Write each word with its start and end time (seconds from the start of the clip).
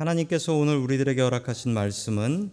하나님께서 0.00 0.54
오늘 0.54 0.76
우리들에게 0.78 1.20
허락하신 1.20 1.74
말씀은 1.74 2.50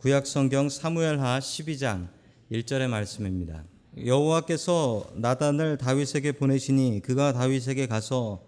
구약 0.00 0.26
성경 0.26 0.68
사무엘하 0.68 1.38
12장 1.38 2.08
1절의 2.50 2.88
말씀입니다. 2.88 3.62
여호와께서 4.04 5.12
나단을 5.14 5.78
다윗에게 5.78 6.32
보내시니 6.32 7.00
그가 7.04 7.32
다윗에게 7.32 7.86
가서 7.86 8.44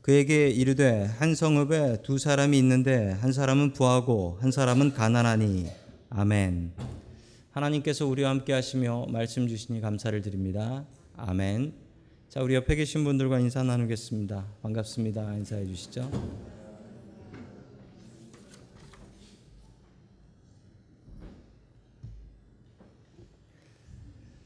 그에게 0.00 0.48
이르되 0.48 1.04
한 1.18 1.34
성읍에 1.34 2.00
두 2.02 2.16
사람이 2.16 2.56
있는데 2.56 3.10
한 3.20 3.34
사람은 3.34 3.74
부하고 3.74 4.38
한 4.40 4.50
사람은 4.50 4.94
가난하니 4.94 5.66
아멘. 6.08 6.72
하나님께서 7.50 8.06
우리와 8.06 8.30
함께 8.30 8.54
하시며 8.54 9.04
말씀 9.10 9.48
주시니 9.48 9.82
감사를 9.82 10.18
드립니다. 10.22 10.86
아멘. 11.18 11.74
자, 12.30 12.40
우리 12.40 12.54
옆에 12.54 12.74
계신 12.74 13.04
분들과 13.04 13.38
인사 13.40 13.62
나누겠습니다. 13.62 14.46
반갑습니다. 14.62 15.34
인사해 15.34 15.66
주시죠. 15.66 16.53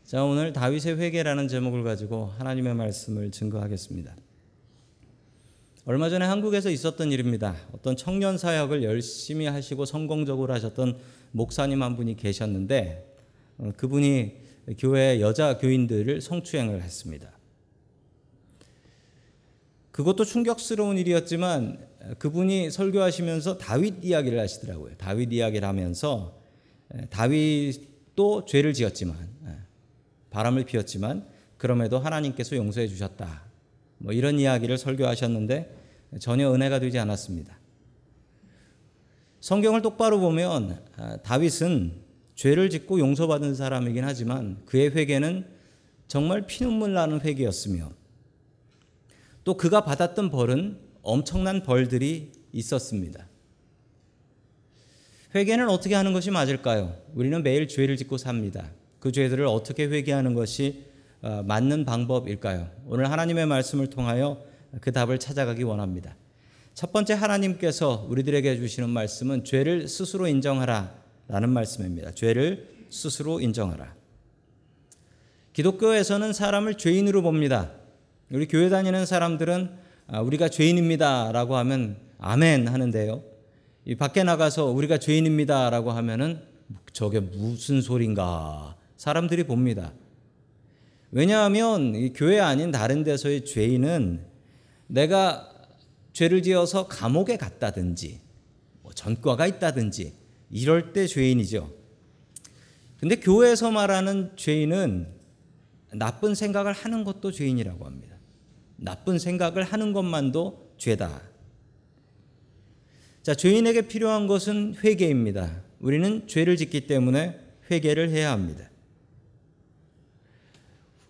자, 0.08 0.24
오늘 0.24 0.54
다윗의 0.54 0.98
회개라는 0.98 1.48
제목을 1.48 1.84
가지고 1.84 2.32
하나님의 2.38 2.74
말씀을 2.76 3.30
증거하겠습니다. 3.30 4.16
얼마 5.84 6.08
전에 6.08 6.24
한국에서 6.24 6.70
있었던 6.70 7.12
일입니다. 7.12 7.54
어떤 7.74 7.94
청년 7.94 8.38
사역을 8.38 8.84
열심히 8.84 9.44
하시고 9.44 9.84
성공적으로 9.84 10.54
하셨던 10.54 10.96
목사님 11.32 11.82
한 11.82 11.94
분이 11.94 12.16
계셨는데 12.16 13.16
어, 13.58 13.72
그분이 13.76 14.32
교회 14.78 15.20
여자 15.20 15.58
교인들을 15.58 16.22
성추행을 16.22 16.80
했습니다. 16.80 17.30
그것도 19.90 20.24
충격스러운 20.24 20.96
일이었지만 20.96 21.87
그분이 22.18 22.70
설교하시면서 22.70 23.59
다윗 23.59 24.02
이야기를 24.02 24.40
하시더라고요. 24.40 24.95
다윗 24.96 25.30
이야기를 25.34 25.68
하면서 25.68 26.40
다윗도 27.10 28.46
죄를 28.46 28.72
지었지만 28.72 29.68
바람을 30.30 30.65
피웠지만 30.65 31.26
그럼에도 31.57 31.98
하나님께서 31.98 32.57
용서해 32.57 32.87
주셨다. 32.88 33.43
뭐 33.98 34.12
이런 34.12 34.38
이야기를 34.38 34.79
설교하셨는데 34.79 35.76
전혀 36.21 36.52
은혜가 36.52 36.80
되지 36.80 36.98
않았습니다. 36.98 37.59
성경을 39.40 39.82
똑바로 39.82 40.21
보면 40.21 40.84
아, 40.96 41.16
다윗은 41.18 42.02
죄를 42.34 42.71
짓고 42.71 43.01
용서받은 43.01 43.54
사람이긴 43.54 44.04
하지만 44.04 44.62
그의 44.65 44.90
회개는 44.90 45.46
정말 46.06 46.46
피눈물 46.46 46.93
나는 46.93 47.21
회개였으며 47.21 47.90
또 49.45 49.56
그가 49.56 49.84
받았던 49.84 50.30
벌은 50.30 50.79
엄청난 51.02 51.62
벌들이 51.62 52.32
있었습니다. 52.52 53.26
회개는 55.34 55.68
어떻게 55.68 55.95
하는 55.95 56.12
것이 56.12 56.30
맞을까요? 56.30 56.96
우리는 57.15 57.43
매일 57.43 57.68
죄를 57.68 57.96
짓고 57.96 58.18
삽니다. 58.18 58.71
그 59.01 59.13
죄들을 59.13 59.46
어떻게 59.46 59.87
회개하는 59.87 60.35
것이 60.35 60.85
어, 61.21 61.43
맞는 61.45 61.85
방법일까요? 61.85 62.68
오늘 62.87 63.10
하나님의 63.10 63.46
말씀을 63.46 63.88
통하여 63.88 64.43
그 64.81 64.93
답을 64.93 65.19
찾아가기 65.19 65.62
원합니다. 65.62 66.16
첫 66.75 66.93
번째 66.93 67.15
하나님께서 67.15 68.06
우리들에게 68.09 68.56
주시는 68.56 68.88
말씀은 68.91 69.44
죄를 69.44 69.88
스스로 69.88 70.28
인정하라 70.28 70.94
라는 71.27 71.50
말씀입니다. 71.50 72.12
죄를 72.12 72.69
스스로 72.88 73.41
인정하라. 73.41 73.94
기독교에서는 75.53 76.33
사람을 76.33 76.75
죄인으로 76.75 77.22
봅니다. 77.22 77.72
우리 78.31 78.47
교회 78.47 78.69
다니는 78.69 79.06
사람들은 79.06 79.71
아, 80.06 80.21
우리가 80.21 80.49
죄인입니다 80.49 81.33
라고 81.33 81.56
하면 81.56 81.97
아멘 82.19 82.69
하는데요. 82.69 83.22
이 83.84 83.97
밖에 83.97 84.22
나가서 84.22 84.67
우리가 84.67 84.99
죄인입니다 84.99 85.71
라고 85.71 85.91
하면은 85.91 86.41
저게 86.93 87.21
무슨 87.21 87.81
소린가 87.81 88.78
사람들이 88.98 89.44
봅니다. 89.44 89.94
왜냐하면 91.10 91.94
이 91.94 92.12
교회 92.12 92.41
아닌 92.41 92.70
다른 92.70 93.04
데서의 93.04 93.47
죄인은 93.47 94.26
내가 94.88 95.50
죄를 96.12 96.42
지어서 96.42 96.88
감옥에 96.88 97.36
갔다든지 97.36 98.20
뭐 98.82 98.92
전과가 98.92 99.47
있다든지 99.47 100.12
이럴 100.50 100.92
때 100.92 101.06
죄인이죠. 101.06 101.72
근데 102.98 103.16
교회에서 103.16 103.70
말하는 103.70 104.32
죄인은 104.36 105.06
나쁜 105.92 106.34
생각을 106.34 106.72
하는 106.72 107.04
것도 107.04 107.30
죄인이라고 107.30 107.86
합니다. 107.86 108.16
나쁜 108.76 109.19
생각을 109.19 109.62
하는 109.62 109.92
것만도 109.92 110.75
죄다. 110.76 111.22
자, 113.22 113.34
죄인에게 113.34 113.82
필요한 113.82 114.26
것은 114.26 114.75
회개입니다. 114.82 115.62
우리는 115.78 116.26
죄를 116.26 116.56
짓기 116.56 116.86
때문에 116.86 117.38
회개를 117.70 118.10
해야 118.10 118.32
합니다. 118.32 118.69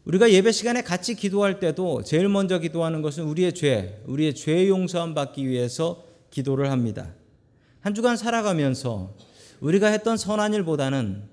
우리가 0.09 0.31
예배 0.31 0.53
시간에 0.53 0.83
같이 0.83 1.15
기도할 1.15 1.61
때도 1.61 2.03
제일 2.03 2.31
먼저 2.31 2.59
기도하는 2.59 3.03
것은 3.03 3.25
우리의 3.25 3.53
죄, 3.53 4.03
우리의 4.07 4.35
죄 4.35 4.67
용서함 4.67 5.13
받기 5.13 5.47
위해서 5.47 6.07
기도를 6.31 6.71
합니다. 6.71 7.13
한 7.81 7.95
주간 7.95 8.17
살아가면서 8.17 9.15
우리가 9.61 9.89
했던 9.89 10.17
선한 10.17 10.55
일보다는 10.55 11.25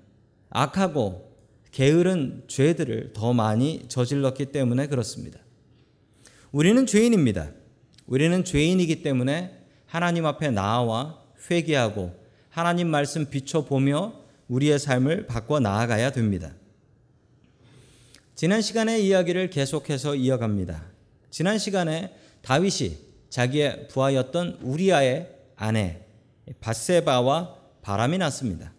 악하고 0.50 1.32
게으른 1.70 2.44
죄들을 2.48 3.14
더 3.14 3.32
많이 3.32 3.86
저질렀기 3.88 4.46
때문에 4.46 4.88
그렇습니다. 4.88 5.40
우리는 6.52 6.84
죄인입니다. 6.84 7.52
우리는 8.06 8.44
죄인이기 8.44 9.00
때문에 9.02 9.58
하나님 9.86 10.26
앞에 10.26 10.50
나와 10.50 11.22
회개하고 11.50 12.12
하나님 12.50 12.88
말씀 12.88 13.24
비춰보며 13.24 14.20
우리의 14.48 14.78
삶을 14.78 15.26
바꿔 15.28 15.60
나아가야 15.60 16.12
됩니다. 16.12 16.52
지난 18.36 18.60
시간의 18.60 19.06
이야기를 19.06 19.48
계속해서 19.48 20.14
이어갑니다. 20.14 20.84
지난 21.30 21.58
시간에 21.58 22.14
다윗이 22.42 22.98
자기의 23.30 23.88
부하였던 23.88 24.58
우리아의 24.60 25.30
아내 25.56 26.02
바세바와 26.60 27.56
바람이 27.80 28.18
났습니다. 28.18 28.74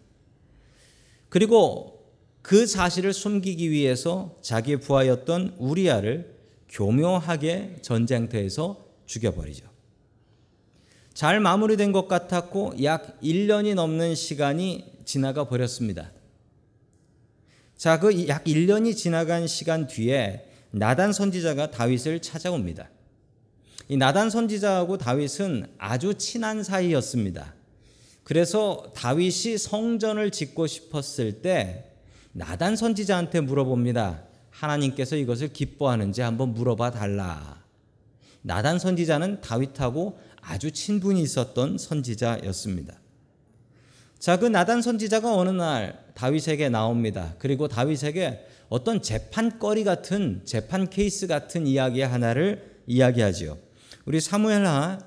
그리고 1.28 2.08
그 2.40 2.68
사실을 2.68 3.12
숨기기 3.12 3.72
위해서 3.72 4.38
자기의 4.42 4.78
부하였던 4.78 5.56
우리아를 5.58 6.38
교묘하게 6.68 7.78
전쟁터에서 7.82 8.86
죽여버리죠. 9.06 9.66
잘 11.14 11.40
마무리된 11.40 11.90
것 11.90 12.06
같았고 12.06 12.74
약 12.84 13.20
1년이 13.20 13.74
넘는 13.74 14.14
시간이 14.14 14.84
지나가 15.04 15.48
버렸습니다. 15.48 16.12
자, 17.78 18.00
그 18.00 18.26
약 18.26 18.42
1년이 18.42 18.96
지나간 18.96 19.46
시간 19.46 19.86
뒤에 19.86 20.44
나단 20.72 21.12
선지자가 21.12 21.70
다윗을 21.70 22.20
찾아옵니다. 22.20 22.90
이 23.88 23.96
나단 23.96 24.30
선지자하고 24.30 24.98
다윗은 24.98 25.68
아주 25.78 26.14
친한 26.14 26.64
사이였습니다. 26.64 27.54
그래서 28.24 28.92
다윗이 28.96 29.58
성전을 29.58 30.32
짓고 30.32 30.66
싶었을 30.66 31.40
때 31.40 31.84
나단 32.32 32.74
선지자한테 32.74 33.42
물어봅니다. 33.42 34.24
하나님께서 34.50 35.14
이것을 35.14 35.52
기뻐하는지 35.52 36.20
한번 36.20 36.54
물어봐 36.54 36.90
달라. 36.90 37.62
나단 38.42 38.80
선지자는 38.80 39.40
다윗하고 39.40 40.18
아주 40.40 40.72
친분이 40.72 41.22
있었던 41.22 41.78
선지자였습니다. 41.78 42.98
자, 44.18 44.36
그 44.36 44.46
나단 44.46 44.82
선지자가 44.82 45.34
어느 45.34 45.50
날 45.50 46.04
다윗에게 46.14 46.68
나옵니다. 46.68 47.34
그리고 47.38 47.68
다윗에게 47.68 48.46
어떤 48.68 49.00
재판거리 49.00 49.84
같은 49.84 50.42
재판 50.44 50.90
케이스 50.90 51.26
같은 51.26 51.66
이야기 51.66 52.02
하나를 52.02 52.80
이야기하지요. 52.86 53.56
우리 54.04 54.20
사무엘하 54.20 54.98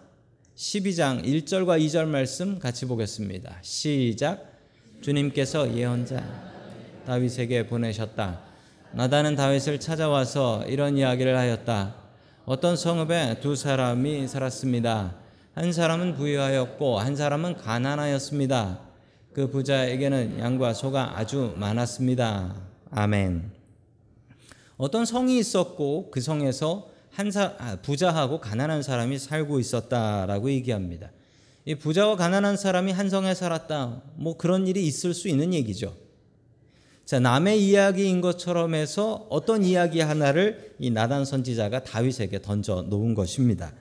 12장 0.56 1.24
1절과 1.24 1.84
2절 1.86 2.06
말씀 2.06 2.58
같이 2.58 2.86
보겠습니다. 2.86 3.58
시작. 3.62 4.50
주님께서 5.02 5.76
예언자 5.76 6.24
다윗에게 7.06 7.68
보내셨다. 7.68 8.40
나단은 8.94 9.36
다윗을 9.36 9.80
찾아와서 9.80 10.64
이런 10.68 10.98
이야기를 10.98 11.38
하였다. 11.38 11.96
어떤 12.46 12.76
성읍에 12.78 13.40
두 13.42 13.56
사람이 13.56 14.28
살았습니다. 14.28 15.16
한 15.54 15.74
사람은 15.74 16.16
부유하였고 16.16 17.00
한 17.00 17.16
사람은 17.16 17.58
가난하였습니다. 17.58 18.91
그 19.34 19.50
부자에게는 19.50 20.40
양과 20.40 20.74
소가 20.74 21.18
아주 21.18 21.54
많았습니다. 21.56 22.54
아멘. 22.90 23.52
어떤 24.76 25.06
성이 25.06 25.40
있었고 25.40 26.12
그 26.12 26.20
성에서 26.20 26.90
한 27.12 27.32
사, 27.32 27.56
아, 27.58 27.78
부자하고 27.82 28.42
가난한 28.42 28.84
사람이 28.84 29.20
살고 29.20 29.60
있었다라고 29.60 30.52
얘기합니다. 30.52 31.12
이 31.64 31.76
부자와 31.76 32.18
가난한 32.18 32.58
사람이 32.58 32.92
한 32.92 33.10
성에 33.10 33.34
살았다. 33.34 34.02
뭐 34.16 34.36
그런 34.36 34.68
일이 34.68 34.86
있을 34.86 35.14
수 35.14 35.30
있는 35.30 35.54
얘기죠. 35.54 35.96
자, 37.06 37.20
남의 37.20 37.66
이야기인 37.66 38.20
것처럼 38.20 38.74
해서 38.74 39.28
어떤 39.30 39.64
이야기 39.64 40.02
하나를 40.02 40.74
이 40.80 40.90
나단 40.90 41.24
선지자가 41.24 41.84
다윗에게 41.84 42.42
던져 42.42 42.82
놓은 42.84 43.16
것입니다. 43.16 43.72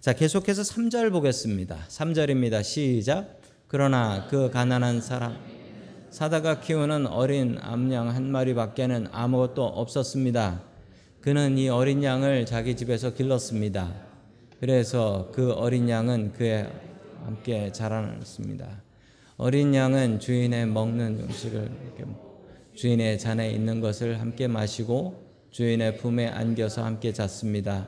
자, 0.00 0.12
계속해서 0.12 0.62
3절 0.62 1.12
보겠습니다. 1.12 1.86
3절입니다. 1.88 2.62
시작. 2.62 3.37
그러나 3.68 4.26
그 4.28 4.50
가난한 4.50 5.02
사람 5.02 5.36
사다가 6.10 6.60
키우는 6.60 7.06
어린 7.06 7.58
암양 7.60 8.08
한 8.08 8.32
마리밖에는 8.32 9.08
아무것도 9.12 9.62
없었습니다. 9.62 10.62
그는 11.20 11.58
이 11.58 11.68
어린 11.68 12.02
양을 12.02 12.46
자기 12.46 12.76
집에서 12.76 13.12
길렀습니다. 13.12 13.92
그래서 14.58 15.30
그 15.32 15.52
어린 15.52 15.88
양은 15.88 16.32
그에 16.32 16.66
함께 17.24 17.70
자라났습니다. 17.70 18.82
어린 19.36 19.74
양은 19.74 20.18
주인의 20.18 20.66
먹는 20.66 21.20
음식을 21.24 21.70
주인의 22.74 23.18
잔에 23.18 23.50
있는 23.50 23.80
것을 23.80 24.18
함께 24.18 24.48
마시고 24.48 25.28
주인의 25.50 25.98
품에 25.98 26.28
안겨서 26.28 26.84
함께 26.84 27.12
잤습니다. 27.12 27.86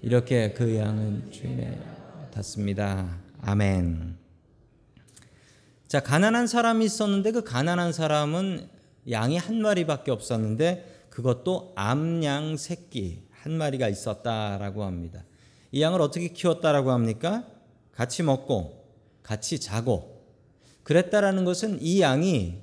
이렇게 0.00 0.52
그 0.52 0.76
양은 0.76 1.30
주인에 1.30 1.78
닿습니다. 2.32 3.18
아멘. 3.42 4.27
자, 5.88 6.00
가난한 6.00 6.46
사람이 6.46 6.84
있었는데 6.84 7.32
그 7.32 7.42
가난한 7.42 7.94
사람은 7.94 8.68
양이 9.10 9.38
한 9.38 9.62
마리밖에 9.62 10.10
없었는데 10.10 11.06
그것도 11.08 11.72
암양 11.76 12.58
새끼 12.58 13.22
한 13.30 13.52
마리가 13.52 13.88
있었다라고 13.88 14.84
합니다. 14.84 15.24
이 15.72 15.80
양을 15.80 16.02
어떻게 16.02 16.28
키웠다라고 16.28 16.92
합니까? 16.92 17.46
같이 17.92 18.22
먹고 18.22 18.86
같이 19.22 19.58
자고 19.58 20.22
그랬다라는 20.82 21.46
것은 21.46 21.78
이 21.80 22.02
양이 22.02 22.58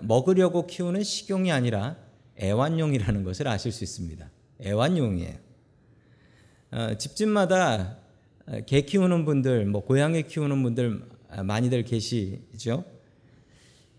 먹으려고 0.00 0.68
키우는 0.68 1.02
식용이 1.02 1.50
아니라 1.50 1.96
애완용이라는 2.40 3.24
것을 3.24 3.48
아실 3.48 3.72
수 3.72 3.82
있습니다. 3.82 4.30
애완용이에요. 4.64 5.34
어, 6.70 6.94
집집마다 6.96 7.98
개 8.66 8.82
키우는 8.82 9.24
분들, 9.24 9.66
뭐 9.66 9.84
고양이 9.84 10.22
키우는 10.22 10.62
분들 10.62 11.02
많이들 11.44 11.84
계시죠. 11.84 12.84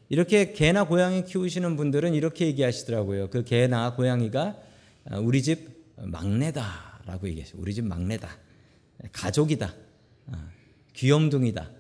이렇게 0.10 0.52
개나 0.52 0.84
고양이 0.84 1.24
키우시는 1.24 1.78
분들은 1.78 2.14
이렇게 2.14 2.46
얘기하시더라고요. 2.48 3.30
그 3.30 3.44
개나 3.44 3.96
고양이가 3.96 4.58
우리 5.22 5.42
집 5.42 5.70
막내다라고 5.96 7.30
얘기하시요 7.30 7.62
우리 7.62 7.74
집 7.74 7.86
막내다. 7.86 8.30
가족이다. 9.14 9.74
어, 10.28 10.34
귀염둥이다. 10.94 11.72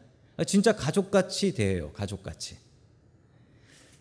진짜 0.47 0.71
가족같이 0.75 1.53
대해요. 1.53 1.91
가족같이. 1.91 2.57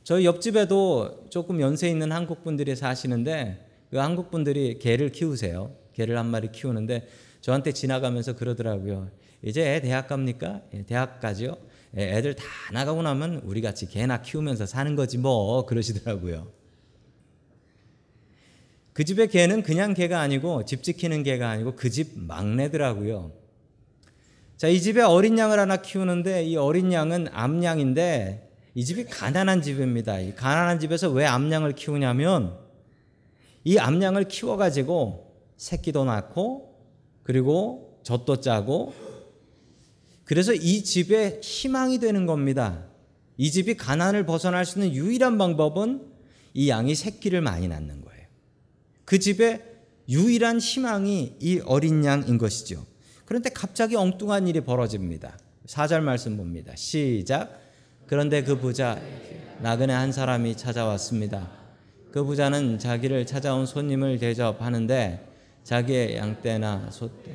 저희 0.05 0.25
옆집에도 0.25 1.27
조금 1.31 1.61
연세 1.61 1.91
있는 1.91 2.13
한국 2.13 2.43
분들이 2.43 2.75
사시는데 2.75 3.67
그 3.91 3.99
한국 3.99 4.31
분들이 4.31 4.79
개를 4.79 5.13
키우세요. 5.13 5.75
개를 5.93 6.17
한 6.17 6.27
마리 6.27 6.51
키우는데 6.51 7.09
저한테 7.41 7.73
지나가면서 7.73 8.37
그러더라고요. 8.37 9.11
이제 9.43 9.75
애 9.75 9.81
대학 9.81 10.09
갑니까? 10.09 10.63
예, 10.75 10.83
대학 10.83 11.21
가죠. 11.21 11.57
예, 11.97 12.17
애들 12.17 12.35
다 12.35 12.45
나가고 12.73 13.03
나면 13.03 13.43
우리 13.45 13.63
같이 13.63 13.87
개나 13.89 14.21
키우면서 14.23 14.67
사는 14.67 14.95
거지 14.97 15.19
뭐 15.19 15.65
그러시더라고요. 15.67 16.53
그 18.93 19.05
집의 19.05 19.29
개는 19.29 19.63
그냥 19.63 19.95
개가 19.95 20.21
아니고 20.21 20.65
집 20.65 20.83
지키는 20.83 21.23
개가 21.23 21.49
아니고 21.49 21.77
그 21.77 21.91
집 21.91 22.19
막내더라고요. 22.19 23.33
자, 24.57 24.69
이 24.69 24.79
집에 24.81 25.01
어린 25.01 25.39
양을 25.39 25.59
하나 25.59 25.79
키우는데 25.79 26.45
이 26.45 26.57
어린 26.57 26.93
양은 26.93 27.29
암양인데 27.33 28.51
이 28.75 28.85
집이 28.85 29.07
가난한 29.07 29.63
집입니다. 29.63 30.21
이 30.21 30.35
가난한 30.35 30.81
집에서 30.81 31.09
왜 31.11 31.25
암양을 31.25 31.73
키우냐면 31.77 32.59
이 33.65 33.79
암양을 33.79 34.29
키워 34.29 34.57
가지고 34.57 35.35
새끼도 35.57 36.05
낳고 36.05 36.70
그리고 37.31 38.01
젖도 38.03 38.41
짜고 38.41 38.93
그래서 40.25 40.53
이 40.53 40.83
집에 40.83 41.41
희망이 41.41 42.01
되는 42.01 42.27
겁니다. 42.27 42.87
이 43.37 43.53
집이 43.53 43.77
가난을 43.77 44.27
벗어날 44.27 44.67
수 44.67 44.81
있는 44.81 44.93
유일한 44.97 45.39
방법은 45.39 46.09
이 46.55 46.69
양이 46.69 46.97
새끼를 46.97 47.41
많이 47.41 47.69
낳는 47.69 48.01
거예요. 48.01 48.27
그 49.05 49.21
집에 49.21 49.63
유일한 50.09 50.59
희망이 50.59 51.37
이 51.39 51.61
어린 51.65 52.05
양인 52.05 52.37
것이죠. 52.37 52.85
그런데 53.27 53.49
갑자기 53.49 53.95
엉뚱한 53.95 54.49
일이 54.49 54.61
벌어집니다. 54.63 55.39
4절 55.69 56.01
말씀 56.01 56.37
봅니다. 56.37 56.75
시작. 56.75 57.61
그런데 58.09 58.43
그 58.43 58.59
부자 58.59 59.01
나그네 59.61 59.93
한 59.93 60.11
사람이 60.11 60.57
찾아왔습니다. 60.57 61.49
그 62.11 62.25
부자는 62.25 62.81
자기를 62.81 63.25
찾아온 63.27 63.67
손님을 63.67 64.19
대접하는데 64.19 65.30
자기의 65.65 66.17
양떼나 66.17 66.91
소떼 66.91 67.33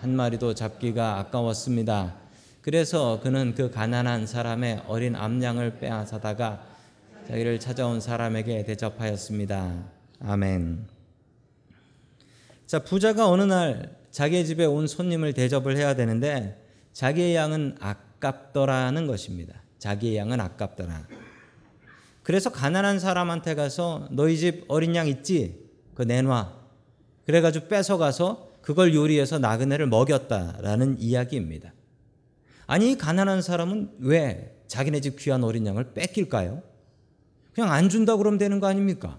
한 0.00 0.16
마리도 0.16 0.54
잡기가 0.54 1.18
아까웠습니다. 1.18 2.16
그래서 2.62 3.20
그는 3.22 3.54
그 3.54 3.70
가난한 3.70 4.26
사람의 4.26 4.84
어린 4.86 5.14
암양을 5.14 5.78
빼앗아다가 5.78 6.64
자기를 7.28 7.60
찾아온 7.60 8.00
사람에게 8.00 8.64
대접하였습니다. 8.64 9.84
아멘. 10.20 10.86
자, 12.66 12.78
부자가 12.80 13.28
어느 13.28 13.42
날 13.42 13.96
자기 14.10 14.44
집에 14.44 14.64
온 14.64 14.86
손님을 14.86 15.32
대접을 15.32 15.76
해야 15.76 15.94
되는데 15.94 16.64
자기의 16.92 17.34
양은 17.34 17.76
아깝더라는 17.80 19.06
것입니다. 19.06 19.62
자기의 19.78 20.16
양은 20.16 20.40
아깝더라. 20.40 21.06
그래서 22.22 22.50
가난한 22.50 22.98
사람한테 22.98 23.54
가서 23.54 24.08
너희 24.10 24.36
집 24.36 24.64
어린 24.68 24.94
양 24.94 25.08
있지? 25.08 25.68
그 25.94 26.02
내놔. 26.02 26.59
그래가지고 27.26 27.68
뺏어가서 27.68 28.50
그걸 28.62 28.94
요리해서 28.94 29.38
나그네를 29.38 29.86
먹였다라는 29.86 31.00
이야기입니다. 31.00 31.72
아니 32.66 32.96
가난한 32.96 33.42
사람은 33.42 33.96
왜 33.98 34.56
자기네 34.68 35.00
집 35.00 35.18
귀한 35.18 35.42
어린 35.42 35.66
양을 35.66 35.92
뺏길까요? 35.92 36.62
그냥 37.52 37.72
안 37.72 37.88
준다 37.88 38.16
그러면 38.16 38.38
되는 38.38 38.60
거 38.60 38.68
아닙니까? 38.68 39.18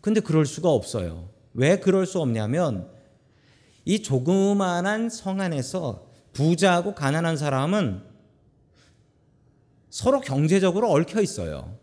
근데 0.00 0.20
그럴 0.20 0.44
수가 0.44 0.68
없어요. 0.70 1.30
왜 1.54 1.78
그럴 1.78 2.06
수 2.06 2.20
없냐면 2.20 2.90
이 3.84 4.02
조그만한 4.02 5.08
성 5.08 5.40
안에서 5.40 6.10
부자하고 6.32 6.94
가난한 6.94 7.36
사람은 7.36 8.02
서로 9.90 10.20
경제적으로 10.20 10.90
얽혀 10.90 11.20
있어요. 11.20 11.76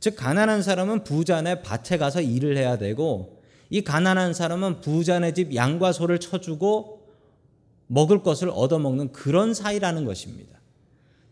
즉 0.00 0.16
가난한 0.16 0.62
사람은 0.62 1.04
부자네 1.04 1.62
밭에 1.62 1.98
가서 1.98 2.20
일을 2.20 2.56
해야 2.56 2.78
되고 2.78 3.41
이 3.72 3.82
가난한 3.82 4.34
사람은 4.34 4.82
부자네 4.82 5.32
집 5.32 5.54
양과 5.54 5.92
소를 5.92 6.20
쳐주고 6.20 7.08
먹을 7.88 8.22
것을 8.22 8.50
얻어먹는 8.50 9.12
그런 9.12 9.54
사이라는 9.54 10.04
것입니다. 10.04 10.60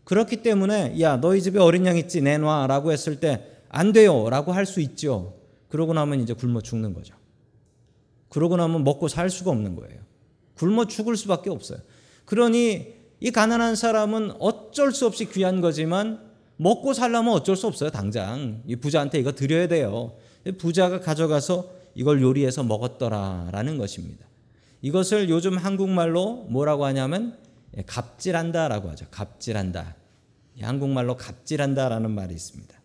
그렇기 0.03 0.43
때문에 0.43 0.99
야 0.99 1.21
너희 1.21 1.41
집에 1.41 1.59
어린 1.59 1.85
양 1.85 1.95
있지 1.95 2.19
내놔라고 2.21 2.91
했을 2.91 3.21
때 3.21 3.47
안 3.71 3.93
돼요라고 3.93 4.51
할 4.51 4.65
수 4.65 4.81
있죠. 4.81 5.33
그러고 5.69 5.93
나면 5.93 6.19
이제 6.19 6.33
굶어 6.33 6.61
죽는 6.61 6.93
거죠. 6.93 7.15
그러고 8.27 8.57
나면 8.57 8.83
먹고 8.83 9.07
살 9.07 9.29
수가 9.29 9.51
없는 9.51 9.75
거예요. 9.77 10.01
굶어 10.55 10.85
죽을 10.85 11.15
수밖에 11.15 11.49
없어요. 11.49 11.79
그러니 12.25 12.93
이 13.21 13.31
가난한 13.31 13.75
사람은 13.77 14.33
어쩔 14.39 14.91
수 14.91 15.05
없이 15.05 15.29
귀한 15.31 15.61
거지만 15.61 16.29
먹고 16.57 16.93
살려면 16.93 17.33
어쩔 17.33 17.55
수 17.55 17.67
없어요. 17.67 17.89
당장 17.91 18.61
이 18.67 18.75
부자한테 18.75 19.19
이거 19.19 19.31
드려야 19.31 19.67
돼요. 19.67 20.17
부자가 20.57 20.99
가져가서 20.99 21.80
이걸 21.95 22.21
요리해서 22.21 22.63
먹었더라라는 22.63 23.77
것입니다. 23.77 24.25
이것을 24.81 25.29
요즘 25.29 25.57
한국말로 25.57 26.47
뭐라고 26.49 26.85
하냐면 26.85 27.37
예, 27.77 27.83
갑질한다라고 27.83 28.89
하죠. 28.91 29.05
갑질한다. 29.11 29.95
한국말로 30.59 31.17
갑질한다라는 31.17 32.11
말이 32.11 32.33
있습니다. 32.33 32.79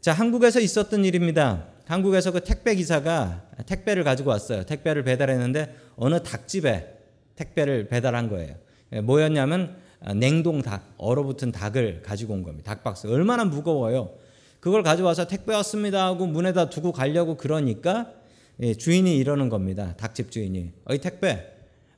자, 0.00 0.12
한국에서 0.12 0.60
있었던 0.60 1.04
일입니다. 1.04 1.68
한국에서 1.86 2.32
그 2.32 2.42
택배 2.42 2.74
기사가 2.74 3.42
택배를 3.66 4.02
가지고 4.02 4.30
왔어요. 4.30 4.64
택배를 4.64 5.04
배달했는데 5.04 5.76
어느 5.96 6.22
닭집에 6.22 6.98
택배를 7.36 7.88
배달한 7.88 8.28
거예요. 8.28 8.56
예, 8.92 9.00
뭐였냐면 9.00 9.76
아, 10.00 10.14
냉동 10.14 10.62
닭, 10.62 10.94
얼어붙은 10.96 11.52
닭을 11.52 12.02
가지고 12.02 12.34
온 12.34 12.42
겁니다. 12.42 12.74
닭박스. 12.74 13.06
얼마나 13.06 13.44
무거워요. 13.44 14.14
그걸 14.62 14.84
가져와서 14.84 15.26
택배 15.26 15.52
왔습니다 15.54 16.06
하고 16.06 16.24
문에다 16.24 16.70
두고 16.70 16.92
가려고 16.92 17.36
그러니까 17.36 18.12
예, 18.60 18.74
주인이 18.74 19.16
이러는 19.16 19.48
겁니다. 19.48 19.96
닭집 19.96 20.30
주인이. 20.30 20.70
어이 20.84 20.98
택배 20.98 21.52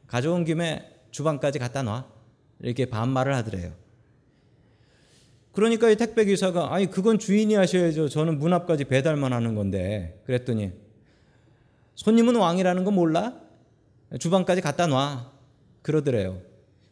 가져온 0.06 0.46
김에 0.46 0.90
주방까지 1.10 1.58
갖다 1.58 1.82
놔. 1.82 2.08
이렇게 2.60 2.86
반말을 2.86 3.34
하더래요. 3.34 3.74
그러니까 5.52 5.90
이 5.90 5.96
택배 5.96 6.24
기사가 6.24 6.72
아니 6.72 6.90
그건 6.90 7.18
주인이 7.18 7.54
하셔야죠. 7.54 8.08
저는 8.08 8.38
문 8.38 8.54
앞까지 8.54 8.84
배달만 8.84 9.34
하는 9.34 9.54
건데. 9.54 10.22
그랬더니 10.24 10.72
손님은 11.96 12.34
왕이라는 12.34 12.82
거 12.84 12.90
몰라? 12.90 13.34
주방까지 14.18 14.62
갖다 14.62 14.86
놔. 14.86 15.30
그러더래요. 15.82 16.40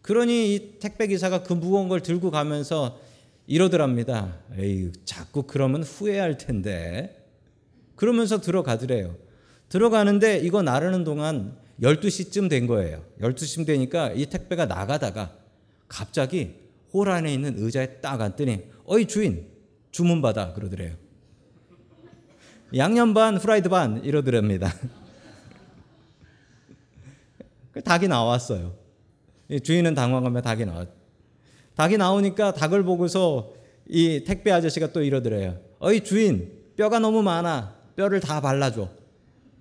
그러니 0.02 0.55
이 0.55 0.79
택배 0.81 1.07
기사가 1.07 1.45
그 1.45 1.55
무거운 1.55 1.88
걸 1.88 2.02
들고 2.02 2.31
가면서 2.31 3.00
이러더랍니다. 3.47 4.39
에이, 4.57 4.93
자꾸 5.05 5.45
그러면 5.45 5.83
후회할 5.83 6.39
텐데. 6.39 7.19
그러면서 7.97 8.41
들어가더래요. 8.41 9.17
들어가는데 9.69 10.39
이거 10.39 10.63
나르는 10.63 11.05
동안 11.05 11.57
12시쯤 11.81 12.49
된 12.49 12.67
거예요. 12.67 13.05
12시쯤 13.21 13.67
되니까 13.67 14.13
이 14.13 14.27
택배가 14.27 14.67
나가다가 14.67 15.37
갑자기 15.89 16.55
홀 16.93 17.11
안에 17.11 17.33
있는 17.33 17.55
의자에 17.59 18.01
딱 18.01 18.21
앉더니 18.21 18.65
어이 18.85 19.07
주인 19.07 19.49
주문 19.91 20.23
받아 20.23 20.53
그러더래요. 20.53 20.95
양념 22.77 23.15
반 23.15 23.39
프라이드 23.39 23.69
반 23.69 24.03
이러더랍니다. 24.05 24.73
그 27.73 27.83
닭이 27.83 28.09
나왔어요. 28.09 28.75
주인은 29.63 29.95
당황하며 29.95 30.41
닭이 30.41 30.65
나왔. 30.65 31.01
닭이 31.76 31.97
나오니까 31.97 32.52
닭을 32.55 32.83
보고서 32.83 33.52
이 33.88 34.25
택배 34.25 34.50
아저씨가 34.50 34.93
또 34.93 35.02
이러더래요. 35.02 35.59
어이 35.79 36.02
주인 36.05 36.52
뼈가 36.76 36.99
너무 36.99 37.23
많아. 37.23 37.75
뼈를 37.97 38.21
다 38.21 38.41
발라줘. 38.41 38.88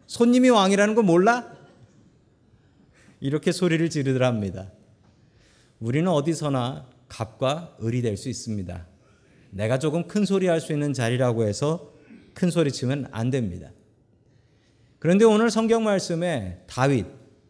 손님이 0.08 0.50
왕이라는 0.50 0.96
거 0.96 1.02
몰라? 1.04 1.52
이렇게 3.20 3.52
소리를 3.52 3.90
지르더랍니다. 3.90 4.72
우리는 5.80 6.08
어디서나 6.10 6.88
갑과 7.08 7.78
을이 7.84 8.02
될 8.02 8.18
수 8.18 8.30
있습니다. 8.30 8.88
내가 9.52 9.80
조금 9.80 10.08
큰 10.08 10.26
소리 10.26 10.48
할 10.48 10.62
수 10.62 10.72
있는 10.74 10.94
자리라고 10.94 11.44
해서 11.46 11.94
큰 12.34 12.50
소리 12.50 12.72
치면 12.72 13.08
안 13.12 13.30
됩니다. 13.30 13.72
그런데 15.00 15.26
오늘 15.26 15.50
성경 15.50 15.84
말씀에 15.84 16.62
다윗, 16.68 17.06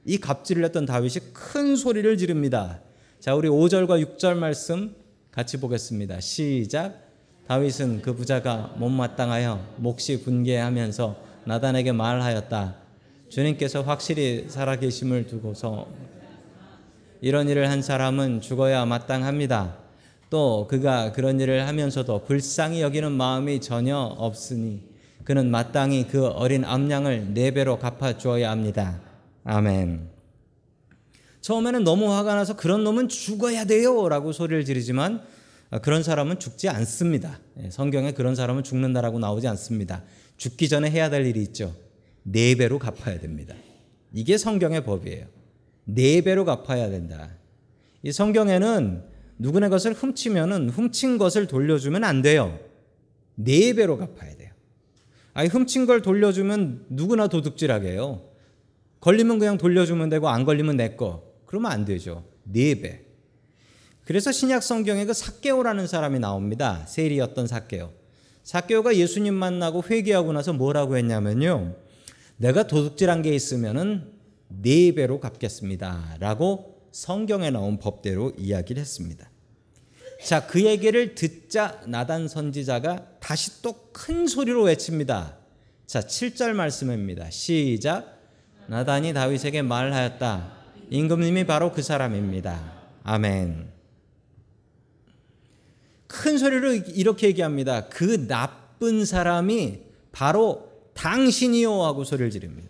이 0.05 0.17
갑질을 0.17 0.63
했던 0.63 0.85
다윗이 0.85 1.33
큰 1.33 1.75
소리를 1.75 2.17
지릅니다. 2.17 2.81
자, 3.21 3.35
우리 3.35 3.47
5절과 3.49 4.17
6절 4.17 4.33
말씀 4.33 4.95
같이 5.29 5.57
보겠습니다. 5.57 6.19
시작. 6.21 6.95
다윗은 7.47 8.01
그 8.01 8.15
부자가 8.15 8.73
못마땅하여 8.77 9.75
몫이 9.77 10.23
분개하면서 10.23 11.15
나단에게 11.45 11.91
말하였다. 11.91 12.75
주님께서 13.29 13.83
확실히 13.83 14.47
살아계심을 14.49 15.27
두고서 15.27 15.87
이런 17.21 17.47
일을 17.47 17.69
한 17.69 17.83
사람은 17.83 18.41
죽어야 18.41 18.85
마땅합니다. 18.85 19.77
또 20.31 20.65
그가 20.67 21.11
그런 21.11 21.39
일을 21.39 21.67
하면서도 21.67 22.23
불쌍히 22.25 22.81
여기는 22.81 23.11
마음이 23.11 23.61
전혀 23.61 23.97
없으니 23.99 24.81
그는 25.25 25.51
마땅히 25.51 26.07
그 26.07 26.25
어린 26.25 26.65
암양을 26.65 27.35
네 27.35 27.51
배로 27.51 27.77
갚아 27.77 28.17
주어야 28.17 28.49
합니다. 28.49 28.99
아멘. 29.43 30.10
처음에는 31.41 31.83
너무 31.83 32.11
화가 32.13 32.35
나서 32.35 32.55
그런 32.55 32.83
놈은 32.83 33.09
죽어야 33.09 33.65
돼요 33.65 34.07
라고 34.09 34.31
소리를 34.31 34.63
지르지만 34.63 35.21
그런 35.81 36.03
사람은 36.03 36.39
죽지 36.39 36.69
않습니다. 36.69 37.39
예, 37.63 37.69
성경에 37.69 38.11
그런 38.11 38.35
사람은 38.35 38.63
죽는다라고 38.63 39.19
나오지 39.19 39.47
않습니다. 39.47 40.03
죽기 40.37 40.67
전에 40.67 40.89
해야 40.89 41.09
될 41.09 41.25
일이 41.25 41.41
있죠. 41.43 41.75
네 42.23 42.55
배로 42.55 42.77
갚아야 42.77 43.19
됩니다. 43.19 43.55
이게 44.13 44.37
성경의 44.37 44.83
법이에요. 44.83 45.27
네 45.85 46.21
배로 46.21 46.45
갚아야 46.45 46.89
된다. 46.89 47.29
이 48.03 48.11
성경에는 48.11 49.03
누구네 49.39 49.69
것을 49.69 49.93
훔치면은 49.93 50.69
훔친 50.69 51.17
것을 51.17 51.47
돌려주면 51.47 52.03
안 52.03 52.21
돼요. 52.21 52.59
네 53.35 53.73
배로 53.73 53.97
갚아야 53.97 54.35
돼요. 54.35 54.51
아니 55.33 55.47
훔친 55.47 55.85
걸 55.85 56.01
돌려주면 56.01 56.87
누구나 56.89 57.27
도둑질하게요. 57.27 58.21
걸리면 58.99 59.39
그냥 59.39 59.57
돌려주면 59.57 60.09
되고 60.09 60.29
안 60.29 60.43
걸리면 60.43 60.77
내 60.77 60.95
거. 60.95 61.30
그러면 61.51 61.69
안 61.69 61.83
되죠. 61.83 62.23
네 62.43 62.75
배. 62.75 63.01
그래서 64.05 64.31
신약 64.31 64.63
성경에 64.63 65.03
그 65.03 65.11
사개오라는 65.11 65.85
사람이 65.85 66.17
나옵니다. 66.19 66.85
세리였던 66.87 67.47
사개오. 67.47 67.91
사개오가 68.43 68.95
예수님 68.95 69.33
만나고 69.33 69.83
회개하고 69.83 70.31
나서 70.31 70.53
뭐라고 70.53 70.95
했냐면요. 70.95 71.75
내가 72.37 72.67
도둑질한 72.67 73.21
게 73.21 73.35
있으면은 73.35 74.13
네 74.47 74.93
배로 74.95 75.19
갚겠습니다라고 75.19 76.87
성경에 76.93 77.49
나온 77.49 77.79
법대로 77.79 78.31
이야기를 78.37 78.79
했습니다. 78.79 79.29
자, 80.23 80.47
그 80.47 80.63
얘기를 80.63 81.15
듣자 81.15 81.81
나단 81.85 82.29
선지자가 82.29 83.17
다시 83.19 83.61
또 83.61 83.91
큰 83.91 84.25
소리로 84.25 84.63
외칩니다. 84.63 85.35
자, 85.85 85.99
7절 85.99 86.53
말씀입니다. 86.53 87.29
시작. 87.29 88.19
나단이 88.67 89.11
다윗에게 89.13 89.63
말하였다. 89.63 90.60
임금님이 90.91 91.45
바로 91.45 91.71
그 91.71 91.81
사람입니다. 91.81 92.81
아멘. 93.03 93.71
큰 96.05 96.37
소리로 96.37 96.73
이렇게 96.73 97.27
얘기합니다. 97.27 97.87
그 97.87 98.27
나쁜 98.27 99.05
사람이 99.05 99.79
바로 100.11 100.69
당신이요 100.93 101.85
하고 101.85 102.03
소리를 102.03 102.29
지릅니다. 102.29 102.69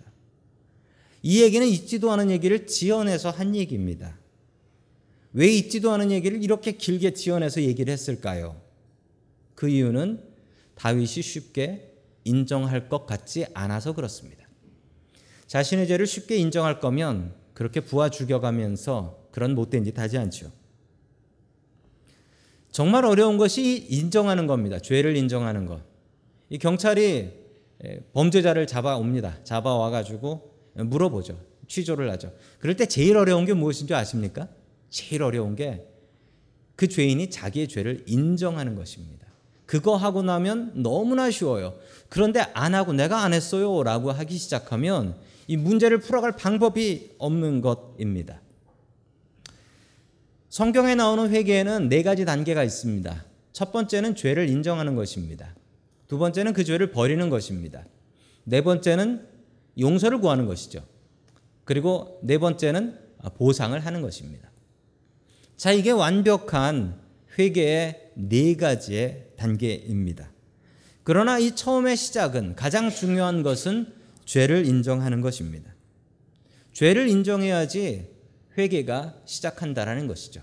이 1.23 1.41
얘기는 1.41 1.65
있지도 1.67 2.11
않은 2.11 2.29
얘기를 2.29 2.67
지어내서 2.67 3.31
한 3.31 3.55
얘기입니다. 3.55 4.19
왜 5.33 5.47
있지도 5.47 5.91
않은 5.91 6.11
얘기를 6.11 6.43
이렇게 6.43 6.73
길게 6.73 7.15
지어내서 7.15 7.63
얘기를 7.63 7.91
했을까요? 7.91 8.61
그 9.55 9.67
이유는 9.67 10.21
다윗이 10.75 11.07
쉽게 11.07 11.91
인정할 12.23 12.87
것 12.87 13.07
같지 13.07 13.47
않아서 13.55 13.93
그렇습니다. 13.93 14.47
자신의 15.47 15.87
죄를 15.87 16.05
쉽게 16.05 16.37
인정할 16.37 16.79
거면 16.79 17.40
그렇게 17.61 17.79
부하 17.79 18.09
죽여가면서 18.09 19.27
그런 19.29 19.53
못된 19.53 19.83
짓 19.83 19.99
하지 19.99 20.17
않죠. 20.17 20.51
정말 22.71 23.05
어려운 23.05 23.37
것이 23.37 23.85
인정하는 23.87 24.47
겁니다. 24.47 24.79
죄를 24.79 25.15
인정하는 25.15 25.67
것. 25.67 25.79
이 26.49 26.57
경찰이 26.57 27.29
범죄자를 28.13 28.65
잡아옵니다. 28.65 29.43
잡아와 29.43 29.91
가지고 29.91 30.55
물어보죠. 30.73 31.39
취조를 31.67 32.09
하죠. 32.13 32.33
그럴 32.57 32.75
때 32.75 32.87
제일 32.87 33.15
어려운 33.15 33.45
게 33.45 33.53
무엇인 33.53 33.85
줄 33.85 33.95
아십니까? 33.95 34.47
제일 34.89 35.21
어려운 35.21 35.55
게 35.55 35.87
그 36.75 36.87
죄인이 36.87 37.29
자기의 37.29 37.67
죄를 37.67 38.03
인정하는 38.07 38.75
것입니다. 38.75 39.27
그거 39.67 39.95
하고 39.97 40.23
나면 40.23 40.81
너무나 40.81 41.29
쉬워요. 41.29 41.75
그런데 42.09 42.39
안 42.55 42.73
하고 42.73 42.91
내가 42.91 43.21
안 43.21 43.33
했어요 43.33 43.83
라고 43.83 44.11
하기 44.11 44.35
시작하면 44.35 45.15
이 45.51 45.57
문제를 45.57 45.99
풀어갈 45.99 46.37
방법이 46.37 47.15
없는 47.17 47.59
것입니다. 47.59 48.39
성경에 50.47 50.95
나오는 50.95 51.29
회개에는 51.29 51.89
네 51.89 52.03
가지 52.03 52.23
단계가 52.23 52.63
있습니다. 52.63 53.25
첫 53.51 53.73
번째는 53.73 54.15
죄를 54.15 54.47
인정하는 54.47 54.95
것입니다. 54.95 55.53
두 56.07 56.17
번째는 56.17 56.53
그 56.53 56.63
죄를 56.63 56.91
버리는 56.91 57.29
것입니다. 57.29 57.83
네 58.45 58.61
번째는 58.61 59.27
용서를 59.77 60.21
구하는 60.21 60.45
것이죠. 60.45 60.85
그리고 61.65 62.21
네 62.23 62.37
번째는 62.37 62.97
보상을 63.35 63.77
하는 63.77 64.01
것입니다. 64.01 64.49
자, 65.57 65.73
이게 65.73 65.91
완벽한 65.91 66.97
회개의 67.37 68.11
네 68.15 68.55
가지의 68.55 69.31
단계입니다. 69.35 70.31
그러나 71.03 71.39
이 71.39 71.53
처음의 71.53 71.97
시작은 71.97 72.55
가장 72.55 72.89
중요한 72.89 73.43
것은 73.43 73.99
죄를 74.25 74.65
인정하는 74.65 75.21
것입니다. 75.21 75.73
죄를 76.73 77.07
인정해야지 77.07 78.09
회개가 78.57 79.15
시작한다라는 79.25 80.07
것이죠. 80.07 80.41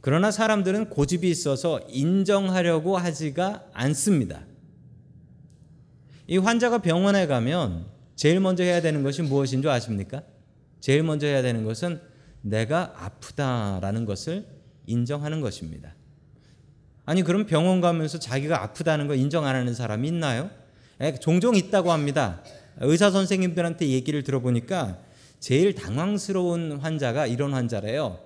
그러나 0.00 0.30
사람들은 0.30 0.90
고집이 0.90 1.28
있어서 1.28 1.80
인정하려고 1.88 2.96
하지가 2.96 3.66
않습니다. 3.72 4.44
이 6.26 6.38
환자가 6.38 6.78
병원에 6.78 7.26
가면 7.26 7.86
제일 8.16 8.40
먼저 8.40 8.62
해야 8.62 8.80
되는 8.80 9.02
것이 9.02 9.22
무엇인 9.22 9.62
줄 9.62 9.70
아십니까? 9.70 10.22
제일 10.80 11.02
먼저 11.02 11.26
해야 11.26 11.42
되는 11.42 11.64
것은 11.64 12.00
내가 12.42 12.94
아프다라는 12.96 14.06
것을 14.06 14.46
인정하는 14.86 15.40
것입니다. 15.40 15.94
아니 17.04 17.22
그럼 17.22 17.46
병원 17.46 17.80
가면서 17.80 18.18
자기가 18.18 18.62
아프다는 18.62 19.08
거 19.08 19.14
인정 19.14 19.44
안 19.44 19.56
하는 19.56 19.74
사람이 19.74 20.06
있나요? 20.08 20.50
에, 21.00 21.14
종종 21.14 21.56
있다고 21.56 21.92
합니다. 21.92 22.42
의사 22.80 23.10
선생님들한테 23.10 23.88
얘기를 23.88 24.22
들어보니까 24.22 24.98
제일 25.38 25.74
당황스러운 25.74 26.78
환자가 26.78 27.26
이런 27.26 27.54
환자래요. 27.54 28.18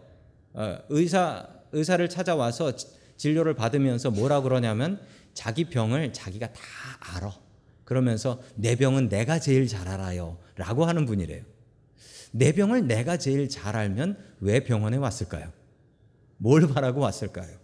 어, 0.55 0.79
의사 0.89 1.47
의사를 1.73 2.09
찾아와서 2.09 2.73
진료를 3.17 3.55
받으면서 3.55 4.11
뭐라 4.11 4.41
그러냐면 4.41 5.01
자기 5.33 5.65
병을 5.65 6.13
자기가 6.13 6.53
다 6.53 6.61
알아. 7.01 7.35
그러면서 7.85 8.41
내 8.55 8.77
병은 8.77 9.09
내가 9.09 9.39
제일 9.39 9.67
잘 9.67 9.89
알아요. 9.89 10.39
라고 10.57 10.85
하는 10.85 11.05
분이래요. 11.05 11.43
내 12.31 12.53
병을 12.53 12.87
내가 12.87 13.17
제일 13.17 13.49
잘 13.49 13.77
알면 13.77 14.17
왜 14.41 14.61
병원에 14.61 14.97
왔을까요? 14.97 15.53
뭘 16.37 16.67
바라고 16.69 17.01
왔을까요? 17.01 17.57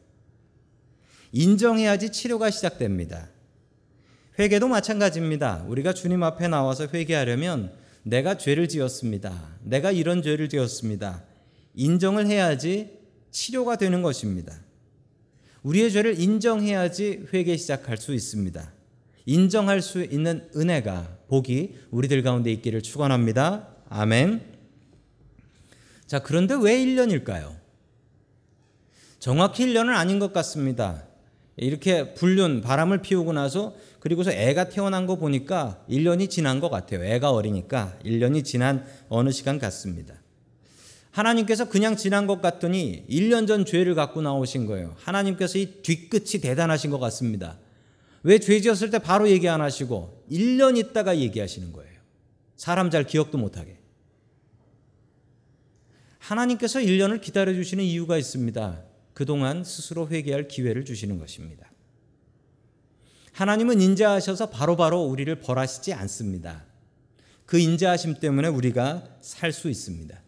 인정해야지 1.32 2.10
치료가 2.10 2.50
시작됩니다. 2.50 3.28
회개도 4.38 4.68
마찬가지입니다. 4.68 5.64
우리가 5.68 5.92
주님 5.92 6.22
앞에 6.22 6.48
나와서 6.48 6.86
회개하려면 6.92 7.72
내가 8.02 8.38
죄를 8.38 8.68
지었습니다. 8.68 9.58
내가 9.62 9.90
이런 9.90 10.22
죄를 10.22 10.48
지었습니다. 10.48 11.24
인정을 11.74 12.26
해야지 12.26 12.98
치료가 13.30 13.76
되는 13.76 14.02
것입니다. 14.02 14.52
우리의 15.62 15.90
죄를 15.92 16.18
인정해야지 16.18 17.26
회개 17.32 17.56
시작할 17.56 17.96
수 17.96 18.14
있습니다. 18.14 18.72
인정할 19.26 19.82
수 19.82 20.02
있는 20.02 20.48
은혜가 20.56 21.18
복이 21.28 21.76
우리들 21.90 22.22
가운데 22.22 22.50
있기를 22.50 22.82
축원합니다. 22.82 23.68
아멘. 23.88 24.40
자, 26.06 26.20
그런데 26.20 26.54
왜 26.60 26.76
1년일까요? 26.84 27.54
정확히 29.18 29.66
1년은 29.66 29.94
아닌 29.94 30.18
것 30.18 30.32
같습니다. 30.32 31.04
이렇게 31.56 32.14
불륜, 32.14 32.62
바람을 32.62 33.02
피우고 33.02 33.34
나서 33.34 33.74
그리고서 34.00 34.32
애가 34.32 34.70
태어난 34.70 35.06
거 35.06 35.16
보니까 35.16 35.84
1년이 35.88 36.30
지난 36.30 36.58
것 36.58 36.70
같아요. 36.70 37.04
애가 37.04 37.30
어리니까 37.30 37.98
1년이 38.04 38.44
지난 38.44 38.84
어느 39.08 39.30
시간 39.30 39.58
같습니다. 39.58 40.14
하나님께서 41.10 41.68
그냥 41.68 41.96
지난 41.96 42.26
것 42.26 42.40
같더니 42.40 43.04
1년 43.10 43.46
전 43.46 43.64
죄를 43.64 43.94
갖고 43.94 44.22
나오신 44.22 44.66
거예요. 44.66 44.94
하나님께서 44.98 45.58
이 45.58 45.82
뒤끝이 45.82 46.40
대단하신 46.40 46.90
것 46.90 46.98
같습니다. 46.98 47.58
왜 48.22 48.38
죄 48.38 48.60
지었을 48.60 48.90
때 48.90 48.98
바로 48.98 49.28
얘기 49.28 49.48
안 49.48 49.60
하시고 49.60 50.24
1년 50.30 50.76
있다가 50.78 51.18
얘기하시는 51.18 51.72
거예요. 51.72 51.90
사람 52.56 52.90
잘 52.90 53.04
기억도 53.04 53.38
못하게. 53.38 53.78
하나님께서 56.18 56.78
1년을 56.80 57.20
기다려 57.20 57.52
주시는 57.54 57.82
이유가 57.84 58.16
있습니다. 58.16 58.82
그동안 59.14 59.64
스스로 59.64 60.08
회개할 60.08 60.48
기회를 60.48 60.84
주시는 60.84 61.18
것입니다. 61.18 61.69
하나님은 63.40 63.80
인자하셔서 63.80 64.50
바로바로 64.50 65.00
우리를 65.00 65.34
벌하시지 65.36 65.94
않습니다. 65.94 66.66
그 67.46 67.58
인자하심 67.58 68.16
때문에 68.20 68.48
우리가 68.48 69.16
살 69.22 69.50
수 69.54 69.70
있습니다. 69.70 70.22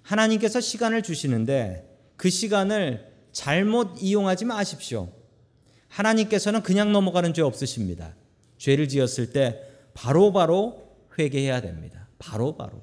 하나님께서 0.00 0.62
시간을 0.62 1.02
주시는데 1.02 1.86
그 2.16 2.30
시간을 2.30 3.06
잘못 3.32 3.98
이용하지 4.00 4.46
마십시오. 4.46 5.12
하나님께서는 5.88 6.62
그냥 6.62 6.90
넘어가는 6.90 7.34
죄 7.34 7.42
없으십니다. 7.42 8.16
죄를 8.56 8.88
지었을 8.88 9.34
때 9.34 9.60
바로바로 9.92 10.32
바로 10.32 10.96
회개해야 11.18 11.60
됩니다. 11.60 12.08
바로바로. 12.18 12.70
바로. 12.70 12.82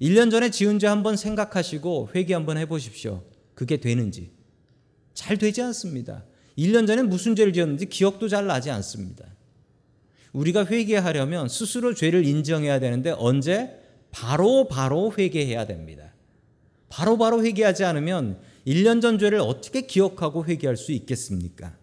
1년 0.00 0.30
전에 0.30 0.48
지은 0.48 0.78
죄 0.78 0.86
한번 0.86 1.18
생각하시고 1.18 2.12
회개 2.14 2.32
한번 2.32 2.56
해보십시오. 2.56 3.22
그게 3.54 3.76
되는지. 3.76 4.32
잘 5.12 5.36
되지 5.36 5.60
않습니다. 5.60 6.24
1년 6.58 6.86
전에 6.86 7.02
무슨 7.02 7.34
죄를 7.34 7.52
지었는지 7.52 7.86
기억도 7.86 8.28
잘 8.28 8.46
나지 8.46 8.70
않습니다. 8.70 9.24
우리가 10.32 10.66
회개하려면 10.66 11.48
스스로 11.48 11.94
죄를 11.94 12.26
인정해야 12.26 12.80
되는데 12.80 13.10
언제? 13.10 13.78
바로 14.10 14.68
바로 14.68 15.12
회개해야 15.16 15.66
됩니다. 15.66 16.12
바로 16.88 17.16
바로 17.16 17.44
회개하지 17.44 17.84
않으면 17.84 18.38
1년 18.66 19.00
전 19.00 19.18
죄를 19.18 19.40
어떻게 19.40 19.82
기억하고 19.82 20.44
회개할 20.44 20.76
수 20.76 20.92
있겠습니까? 20.92 21.76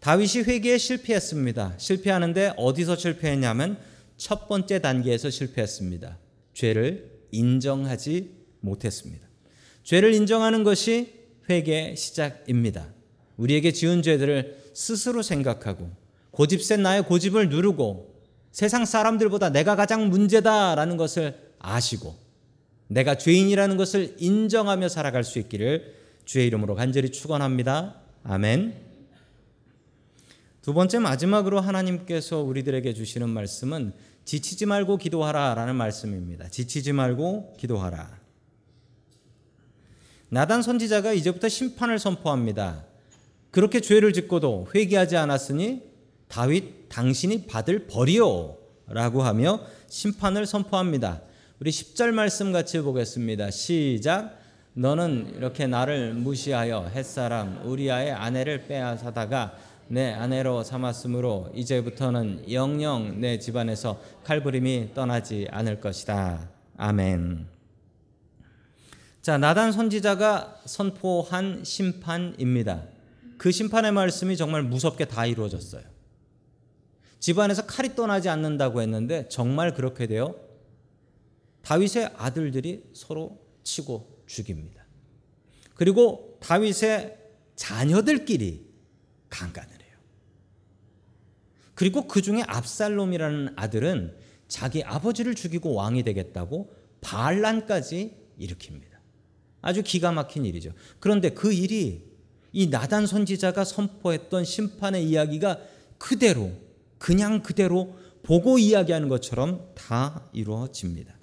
다윗이 0.00 0.44
회개에 0.44 0.78
실패했습니다. 0.78 1.74
실패하는데 1.78 2.54
어디서 2.56 2.96
실패했냐면 2.96 3.78
첫 4.16 4.48
번째 4.48 4.80
단계에서 4.80 5.30
실패했습니다. 5.30 6.18
죄를 6.54 7.10
인정하지 7.32 8.30
못했습니다. 8.60 9.26
죄를 9.84 10.14
인정하는 10.14 10.64
것이 10.64 11.12
회개의 11.48 11.96
시작입니다. 11.96 12.92
우리에게 13.36 13.72
지은 13.72 14.02
죄들을 14.02 14.58
스스로 14.74 15.22
생각하고 15.22 15.90
고집 16.30 16.62
센 16.62 16.82
나의 16.82 17.04
고집을 17.04 17.48
누르고 17.48 18.12
세상 18.50 18.84
사람들보다 18.84 19.50
내가 19.50 19.76
가장 19.76 20.08
문제다라는 20.08 20.96
것을 20.96 21.52
아시고 21.58 22.16
내가 22.88 23.16
죄인이라는 23.16 23.76
것을 23.76 24.16
인정하며 24.18 24.88
살아갈 24.88 25.24
수 25.24 25.38
있기를 25.38 25.94
주의 26.24 26.46
이름으로 26.46 26.74
간절히 26.74 27.10
축원합니다. 27.10 27.96
아멘. 28.24 28.74
두 30.60 30.74
번째 30.74 31.00
마지막으로 31.00 31.60
하나님께서 31.60 32.40
우리들에게 32.40 32.92
주시는 32.94 33.28
말씀은 33.28 33.92
지치지 34.24 34.66
말고 34.66 34.98
기도하라라는 34.98 35.74
말씀입니다. 35.74 36.48
지치지 36.48 36.92
말고 36.92 37.54
기도하라. 37.58 38.20
나단 40.28 40.62
선지자가 40.62 41.12
이제부터 41.12 41.48
심판을 41.48 41.98
선포합니다. 41.98 42.84
그렇게 43.52 43.80
죄를 43.80 44.12
짓고도 44.12 44.68
회개하지 44.74 45.16
않았으니 45.16 45.82
다윗 46.26 46.88
당신이 46.88 47.46
받을 47.46 47.86
벌이요 47.86 48.56
라고 48.88 49.22
하며 49.22 49.60
심판을 49.88 50.46
선포합니다. 50.46 51.20
우리 51.60 51.70
10절 51.70 52.12
말씀 52.12 52.50
같이 52.50 52.80
보겠습니다. 52.80 53.50
시작. 53.50 54.38
너는 54.72 55.34
이렇게 55.36 55.66
나를 55.66 56.14
무시하여 56.14 56.90
햇사람 56.94 57.60
우리아의 57.64 58.12
아내를 58.12 58.66
빼앗아다가 58.66 59.54
내 59.88 60.12
아내로 60.12 60.64
삼았으므로 60.64 61.52
이제부터는 61.54 62.50
영영 62.50 63.20
내 63.20 63.38
집안에서 63.38 64.00
칼부림이 64.24 64.94
떠나지 64.94 65.46
않을 65.50 65.80
것이다. 65.80 66.48
아멘. 66.78 67.46
자, 69.20 69.36
나단 69.36 69.72
선지자가 69.72 70.62
선포한 70.64 71.64
심판입니다. 71.64 72.91
그 73.42 73.50
심판의 73.50 73.90
말씀이 73.90 74.36
정말 74.36 74.62
무섭게 74.62 75.06
다 75.06 75.26
이루어졌어요. 75.26 75.82
집안에서 77.18 77.66
칼이 77.66 77.96
떠나지 77.96 78.28
않는다고 78.28 78.80
했는데 78.80 79.28
정말 79.28 79.74
그렇게 79.74 80.06
되어 80.06 80.36
다윗의 81.62 82.12
아들들이 82.16 82.84
서로 82.92 83.44
치고 83.64 84.22
죽입니다. 84.26 84.86
그리고 85.74 86.38
다윗의 86.40 87.18
자녀들끼리 87.56 88.64
강간을 89.28 89.70
해요. 89.72 89.96
그리고 91.74 92.06
그 92.06 92.22
중에 92.22 92.44
압살롬이라는 92.46 93.54
아들은 93.56 94.16
자기 94.46 94.84
아버지를 94.84 95.34
죽이고 95.34 95.74
왕이 95.74 96.04
되겠다고 96.04 96.72
반란까지 97.00 98.16
일으킵니다. 98.38 98.92
아주 99.62 99.82
기가 99.82 100.12
막힌 100.12 100.44
일이죠. 100.44 100.74
그런데 101.00 101.30
그 101.30 101.52
일이 101.52 102.11
이 102.52 102.66
나단 102.68 103.06
선지자가 103.06 103.64
선포했던 103.64 104.44
심판의 104.44 105.08
이야기가 105.08 105.58
그대로 105.98 106.52
그냥 106.98 107.42
그대로 107.42 107.96
보고 108.22 108.58
이야기하는 108.58 109.08
것처럼 109.08 109.72
다 109.74 110.28
이루어집니다. 110.32 111.14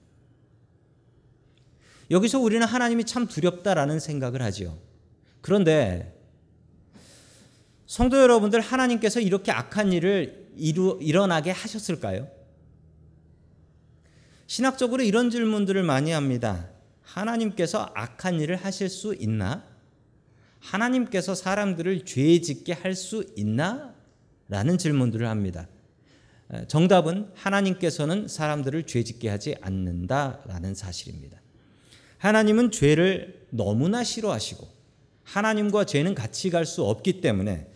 여기서 2.12 2.40
우리는 2.40 2.66
하나님이 2.66 3.06
참 3.06 3.28
두렵다라는 3.28 4.00
생각을 4.00 4.42
하지요. 4.42 4.78
그런데 5.42 6.20
성도 7.86 8.20
여러분들 8.20 8.62
하나님께서 8.62 9.20
이렇게 9.20 9.52
악한 9.52 9.94
일을 9.94 10.50
이루, 10.56 10.98
일어나게 11.02 11.52
하셨을까요? 11.52 12.28
신학적으로 14.48 15.04
이런 15.04 15.30
질문들을 15.30 15.84
많이 15.84 16.12
합니다. 16.12 16.70
하나님께서 17.02 17.92
악한 17.96 18.42
일을 18.42 18.56
하실 18.58 18.90
수 18.90 19.16
있나? 19.16 19.64
하나님께서 20.60 21.36
사람들을 21.36 22.06
죄 22.06 22.42
짓게 22.42 22.74
할 22.74 22.96
수 22.96 23.26
있나? 23.36 23.94
라는 24.48 24.78
질문들을 24.78 25.28
합니다. 25.28 25.68
정답은 26.68 27.30
하나님께서는 27.36 28.28
사람들을 28.28 28.84
죄 28.88 29.04
짓게 29.04 29.30
하지 29.30 29.56
않는다라는 29.62 30.74
사실입니다. 30.74 31.40
하나님은 32.18 32.72
죄를 32.72 33.48
너무나 33.52 34.04
싫어하시고 34.04 34.68
하나님과 35.24 35.86
죄는 35.86 36.16
같이 36.16 36.50
갈 36.50 36.66
수 36.66 36.84
없기 36.84 37.22
때문에 37.22 37.68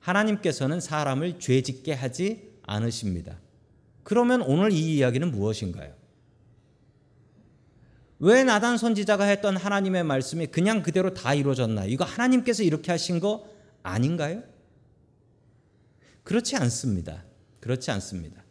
하나님께서는 0.00 0.80
사람을 0.80 1.38
죄 1.38 1.62
짓게 1.62 1.92
하지 1.92 2.50
않으십니다. 2.62 3.38
그러면 4.02 4.42
오늘 4.42 4.72
이 4.72 4.96
이야기는 4.96 5.30
무엇인가요? 5.30 5.94
왜 8.20 8.42
나단 8.42 8.78
선지자가 8.78 9.24
했던 9.24 9.56
하나님의 9.56 10.04
말씀이 10.04 10.46
그냥 10.46 10.82
그대로 10.82 11.14
다 11.14 11.34
이루어졌나? 11.34 11.84
이거 11.84 12.04
하나님께서 12.04 12.62
이렇게 12.62 12.90
하신 12.90 13.20
거 13.20 13.46
아닌가요? 13.82 14.42
그렇지 16.24 16.56
않습니다. 16.56 17.24
그렇지 17.60 17.90
않습니다. 17.92 18.42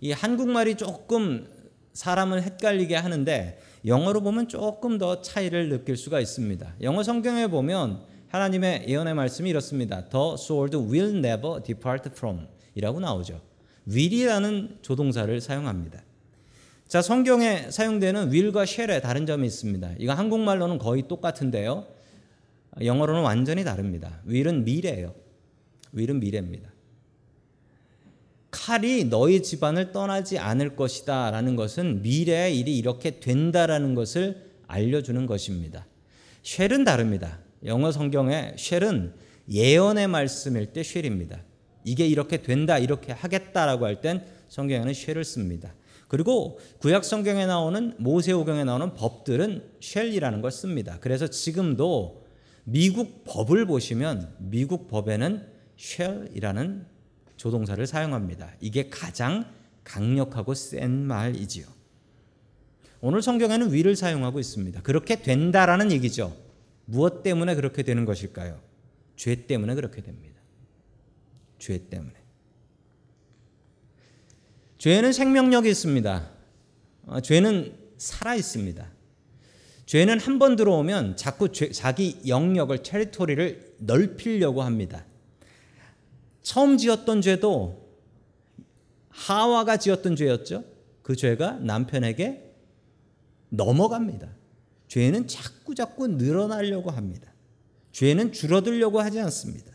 이 0.00 0.12
한국말이 0.12 0.76
조금 0.76 1.48
사람을 1.92 2.42
헷갈리게 2.42 2.94
하는데 2.94 3.60
영어로 3.84 4.20
보면 4.20 4.48
조금 4.48 4.98
더 4.98 5.22
차이를 5.22 5.68
느낄 5.68 5.96
수가 5.96 6.20
있습니다. 6.20 6.74
영어 6.82 7.02
성경에 7.02 7.46
보면 7.46 8.04
하나님의 8.28 8.86
예언의 8.88 9.14
말씀이 9.14 9.48
이렇습니다. 9.48 10.04
The 10.08 10.34
sword 10.34 10.76
will 10.76 11.16
never 11.16 11.62
depart 11.62 12.10
from 12.12 12.46
이라고 12.74 13.00
나오죠. 13.00 13.40
will이라는 13.88 14.78
조동사를 14.82 15.40
사용합니다. 15.40 16.02
자, 16.88 17.02
성경에 17.02 17.70
사용되는 17.70 18.30
will과 18.30 18.62
shall의 18.62 19.02
다른 19.02 19.26
점이 19.26 19.44
있습니다. 19.46 19.94
이거 19.98 20.12
한국말로는 20.12 20.78
거의 20.78 21.08
똑같은데요. 21.08 21.84
영어로는 22.80 23.22
완전히 23.22 23.64
다릅니다. 23.64 24.20
will은 24.26 24.64
미래예요. 24.64 25.12
will은 25.92 26.20
미래입니다. 26.20 26.70
칼이 28.52 29.04
너희 29.04 29.42
집안을 29.42 29.90
떠나지 29.90 30.38
않을 30.38 30.76
것이다 30.76 31.32
라는 31.32 31.56
것은 31.56 32.02
미래의 32.02 32.56
일이 32.56 32.78
이렇게 32.78 33.18
된다라는 33.18 33.94
것을 33.94 34.46
알려주는 34.68 35.26
것입니다. 35.26 35.86
쉘은 36.44 36.84
다릅니다. 36.84 37.40
영어 37.64 37.90
성경에 37.90 38.54
쉘은 38.56 39.12
예언의 39.50 40.06
말씀일 40.06 40.66
때 40.72 40.84
shall입니다. 40.84 41.40
이게 41.84 42.06
이렇게 42.06 42.42
된다, 42.42 42.78
이렇게 42.78 43.12
하겠다라고 43.12 43.86
할 43.86 44.00
땐 44.00 44.24
성경에는 44.48 44.94
shall을 44.94 45.24
씁니다. 45.24 45.74
그리고 46.08 46.58
구약 46.78 47.04
성경에 47.04 47.46
나오는 47.46 47.94
모세오경에 47.98 48.64
나오는 48.64 48.94
법들은 48.94 49.70
shall이라는 49.80 50.40
걸 50.40 50.50
씁니다. 50.52 50.98
그래서 51.00 51.26
지금도 51.26 52.24
미국 52.64 53.24
법을 53.24 53.66
보시면 53.66 54.34
미국 54.38 54.88
법에는 54.88 55.46
shall이라는 55.76 56.86
조동사를 57.36 57.86
사용합니다. 57.86 58.52
이게 58.60 58.88
가장 58.88 59.52
강력하고 59.84 60.54
센 60.54 60.90
말이지요. 60.90 61.66
오늘 63.00 63.22
성경에는 63.22 63.72
will을 63.72 63.94
사용하고 63.94 64.40
있습니다. 64.40 64.82
그렇게 64.82 65.22
된다라는 65.22 65.92
얘기죠. 65.92 66.36
무엇 66.86 67.22
때문에 67.22 67.54
그렇게 67.54 67.82
되는 67.82 68.04
것일까요? 68.04 68.60
죄 69.16 69.46
때문에 69.46 69.74
그렇게 69.74 70.02
됩니다. 70.02 70.40
죄 71.58 71.88
때문에. 71.88 72.25
죄는 74.78 75.12
생명력이 75.12 75.68
있습니다. 75.70 76.30
어, 77.06 77.20
죄는 77.20 77.74
살아 77.96 78.34
있습니다. 78.34 78.86
죄는 79.86 80.18
한 80.18 80.38
번 80.38 80.56
들어오면 80.56 81.16
자꾸 81.16 81.52
죄, 81.52 81.70
자기 81.70 82.20
영역을 82.26 82.82
테리토리를 82.82 83.76
넓히려고 83.78 84.62
합니다. 84.62 85.04
처음 86.42 86.76
지었던 86.76 87.22
죄도 87.22 87.86
하와가 89.08 89.76
지었던 89.76 90.16
죄였죠. 90.16 90.64
그 91.02 91.16
죄가 91.16 91.52
남편에게 91.60 92.52
넘어갑니다. 93.48 94.28
죄는 94.88 95.26
자꾸 95.28 95.74
자꾸 95.74 96.06
늘어나려고 96.08 96.90
합니다. 96.90 97.32
죄는 97.92 98.32
줄어들려고 98.32 99.00
하지 99.00 99.20
않습니다. 99.20 99.72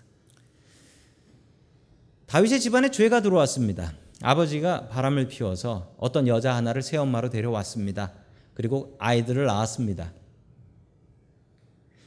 다윗의 2.28 2.60
집안에 2.60 2.92
죄가 2.92 3.22
들어왔습니다. 3.22 3.94
아버지가 4.22 4.88
바람을 4.90 5.28
피워서 5.28 5.96
어떤 5.98 6.28
여자 6.28 6.56
하나를 6.56 6.82
새엄마로 6.82 7.30
데려왔습니다. 7.30 8.14
그리고 8.54 8.96
아이들을 9.00 9.46
낳았습니다. 9.46 10.14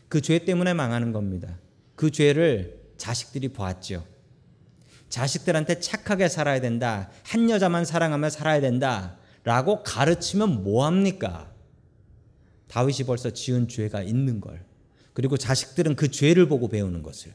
그 0.08 0.20
죄 0.20 0.38
때문에 0.38 0.74
망하는 0.74 1.12
겁니다. 1.12 1.58
그 1.96 2.10
죄를 2.10 2.80
자식들이 2.96 3.48
보았죠. 3.48 4.06
자식들한테 5.08 5.80
착하게 5.80 6.28
살아야 6.28 6.60
된다. 6.60 7.10
한 7.24 7.50
여자만 7.50 7.84
사랑하며 7.84 8.30
살아야 8.30 8.60
된다. 8.60 9.18
라고 9.42 9.82
가르치면 9.82 10.62
뭐합니까? 10.62 11.52
다윗이 12.68 12.98
벌써 13.06 13.30
지은 13.30 13.68
죄가 13.68 14.02
있는 14.02 14.40
걸. 14.40 14.64
그리고 15.12 15.36
자식들은 15.36 15.96
그 15.96 16.10
죄를 16.10 16.48
보고 16.48 16.68
배우는 16.68 17.02
것을. 17.02 17.34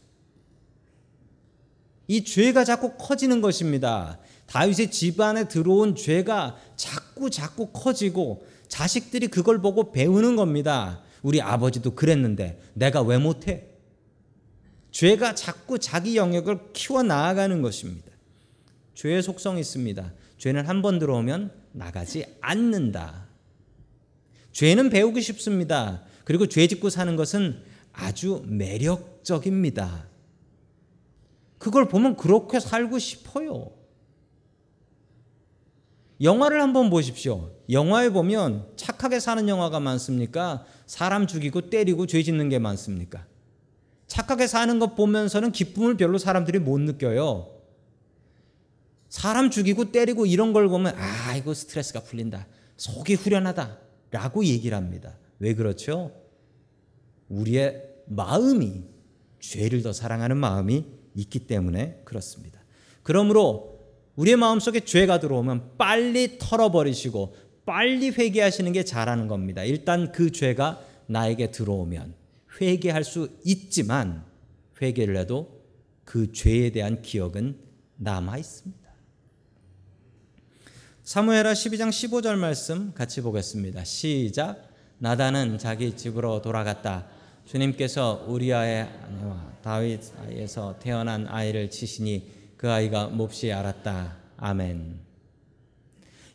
이 2.07 2.23
죄가 2.23 2.63
자꾸 2.63 2.95
커지는 2.97 3.39
것입니다. 3.39 4.19
다윗의 4.49 4.89
집안에 4.89 5.47
들어온 5.47 5.95
죄가 5.95 6.57
자꾸 6.75 7.29
자꾸 7.29 7.67
커지고 7.67 8.43
자식들이 8.67 9.27
그걸 9.27 9.62
보고 9.62 9.91
배우는 9.91 10.35
겁니다. 10.35 11.01
우리 11.21 11.39
아버지도 11.39 11.93
그랬는데 11.93 12.59
내가 12.73 13.01
왜 13.01 13.19
못해? 13.19 13.67
죄가 14.91 15.35
자꾸 15.35 15.77
자기 15.77 16.17
영역을 16.17 16.71
키워 16.73 17.03
나아가는 17.03 17.62
것입니다. 17.62 18.09
죄의 18.95 19.21
속성이 19.21 19.59
있습니다. 19.62 20.13
죄는 20.39 20.65
한 20.67 20.81
번 20.81 20.97
들어오면 20.97 21.51
나가지 21.73 22.25
않는다. 22.41 23.27
죄는 24.51 24.89
배우기 24.89 25.21
쉽습니다. 25.21 26.01
그리고 26.23 26.47
죄 26.47 26.65
짓고 26.65 26.89
사는 26.89 27.15
것은 27.15 27.62
아주 27.93 28.43
매력적입니다. 28.47 30.07
그걸 31.59 31.88
보면 31.88 32.15
그렇게 32.15 32.59
살고 32.59 32.97
싶어요. 32.97 33.78
영화를 36.21 36.62
한번 36.62 36.89
보십시오. 36.89 37.51
영화에 37.69 38.10
보면 38.10 38.73
착하게 38.75 39.19
사는 39.19 39.47
영화가 39.47 39.79
많습니까? 39.79 40.65
사람 40.86 41.27
죽이고 41.27 41.69
때리고 41.69 42.08
죄 42.08 42.21
짓는 42.23 42.49
게 42.49 42.60
많습니까? 42.60 43.25
착하게 44.08 44.47
사는 44.47 44.79
것 44.79 44.95
보면서는 44.95 45.51
기쁨을 45.51 45.95
별로 45.95 46.17
사람들이 46.17 46.60
못 46.60 46.79
느껴요. 46.79 47.55
사람 49.08 49.49
죽이고 49.49 49.91
때리고 49.91 50.25
이런 50.25 50.51
걸 50.51 50.67
보면 50.67 50.95
아, 50.97 51.36
이거 51.36 51.53
스트레스가 51.53 52.01
풀린다. 52.01 52.47
속이 52.77 53.15
후련하다. 53.15 53.77
라고 54.12 54.43
얘기를 54.43 54.75
합니다. 54.75 55.17
왜 55.39 55.53
그렇죠? 55.53 56.12
우리의 57.29 57.84
마음이 58.08 58.84
죄를 59.39 59.84
더 59.84 59.93
사랑하는 59.93 60.38
마음이 60.38 60.86
있기 61.15 61.39
때문에 61.39 62.01
그렇습니다. 62.03 62.60
그러므로 63.03 63.68
우리의 64.19 64.36
마음속에 64.36 64.82
죄가 64.82 65.21
들어오면 65.21 65.77
빨리 65.77 66.38
털어버리시고 66.39 67.36
빨리 67.65 68.10
회개하시는 68.10 68.73
게 68.73 68.84
잘하는 68.84 69.29
겁니다. 69.29 69.63
일단 69.63 70.12
그 70.12 70.32
죄가 70.32 70.82
나에게 71.08 71.51
들어오면 71.51 72.15
회개할 72.60 73.05
수 73.05 73.29
있지만 73.45 74.25
회개를 74.82 75.15
해도 75.15 75.63
그 76.03 76.34
죄에 76.34 76.71
대한 76.71 77.01
기억은 77.01 77.60
남아 77.95 78.38
있습니다. 78.38 78.89
사무엘하 81.03 81.53
12장 81.53 81.89
15절 81.89 82.36
말씀 82.36 82.93
같이 82.93 83.21
보겠습니다. 83.21 83.86
시작. 83.86 84.67
나단은 84.97 85.60
자기 85.60 85.95
집으로 85.95 86.41
돌아갔다. 86.41 87.08
주님께서 87.45 88.25
우리아의 88.27 88.82
아내와 88.82 89.53
다윗 89.63 90.03
사이에서 90.03 90.77
태어난 90.79 91.25
아이를 91.27 91.69
치시니 91.69 92.38
그 92.59 92.69
아이가 92.69 93.07
몹시 93.07 93.53
알았다. 93.53 94.17
아멘. 94.35 94.99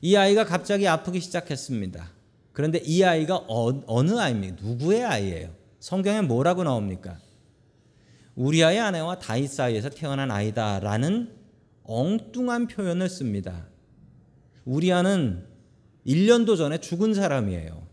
이 0.00 0.16
아이가 0.16 0.46
갑자기 0.46 0.88
아프기 0.88 1.20
시작했습니다. 1.20 2.12
그런데 2.54 2.78
이 2.78 3.02
아이가 3.02 3.44
어, 3.46 4.02
느 4.02 4.18
아이입니까? 4.18 4.56
누구의 4.62 5.04
아이예요? 5.04 5.50
성경에 5.80 6.22
뭐라고 6.22 6.64
나옵니까? 6.64 7.18
우리아의 8.37 8.80
아내와 8.80 9.18
다윗 9.18 9.48
사이에서 9.48 9.90
태어난 9.90 10.30
아이다라는 10.30 11.30
엉뚱한 11.82 12.68
표현을 12.68 13.10
씁니다. 13.10 13.66
우리아는 14.64 15.44
1년도 16.06 16.56
전에 16.56 16.78
죽은 16.78 17.12
사람이에요. 17.12 17.87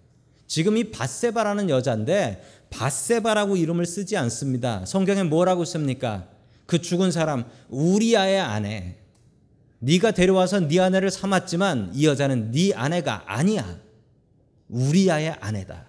지금 0.47 0.77
이 0.77 0.89
바세바라는 0.89 1.69
여자인데 1.69 2.41
바세바라고 2.69 3.57
이름을 3.57 3.85
쓰지 3.85 4.15
않습니다. 4.15 4.85
성경에 4.85 5.23
뭐라고 5.23 5.65
씁니까? 5.65 6.30
그 6.71 6.79
죽은 6.79 7.11
사람 7.11 7.43
우리아의 7.67 8.39
아내. 8.39 8.95
네가 9.79 10.11
데려와서 10.11 10.69
네 10.69 10.79
아내를 10.79 11.11
삼았지만 11.11 11.91
이 11.93 12.05
여자는 12.05 12.51
네 12.51 12.73
아내가 12.73 13.23
아니야. 13.25 13.77
우리아의 14.69 15.31
아내다. 15.41 15.85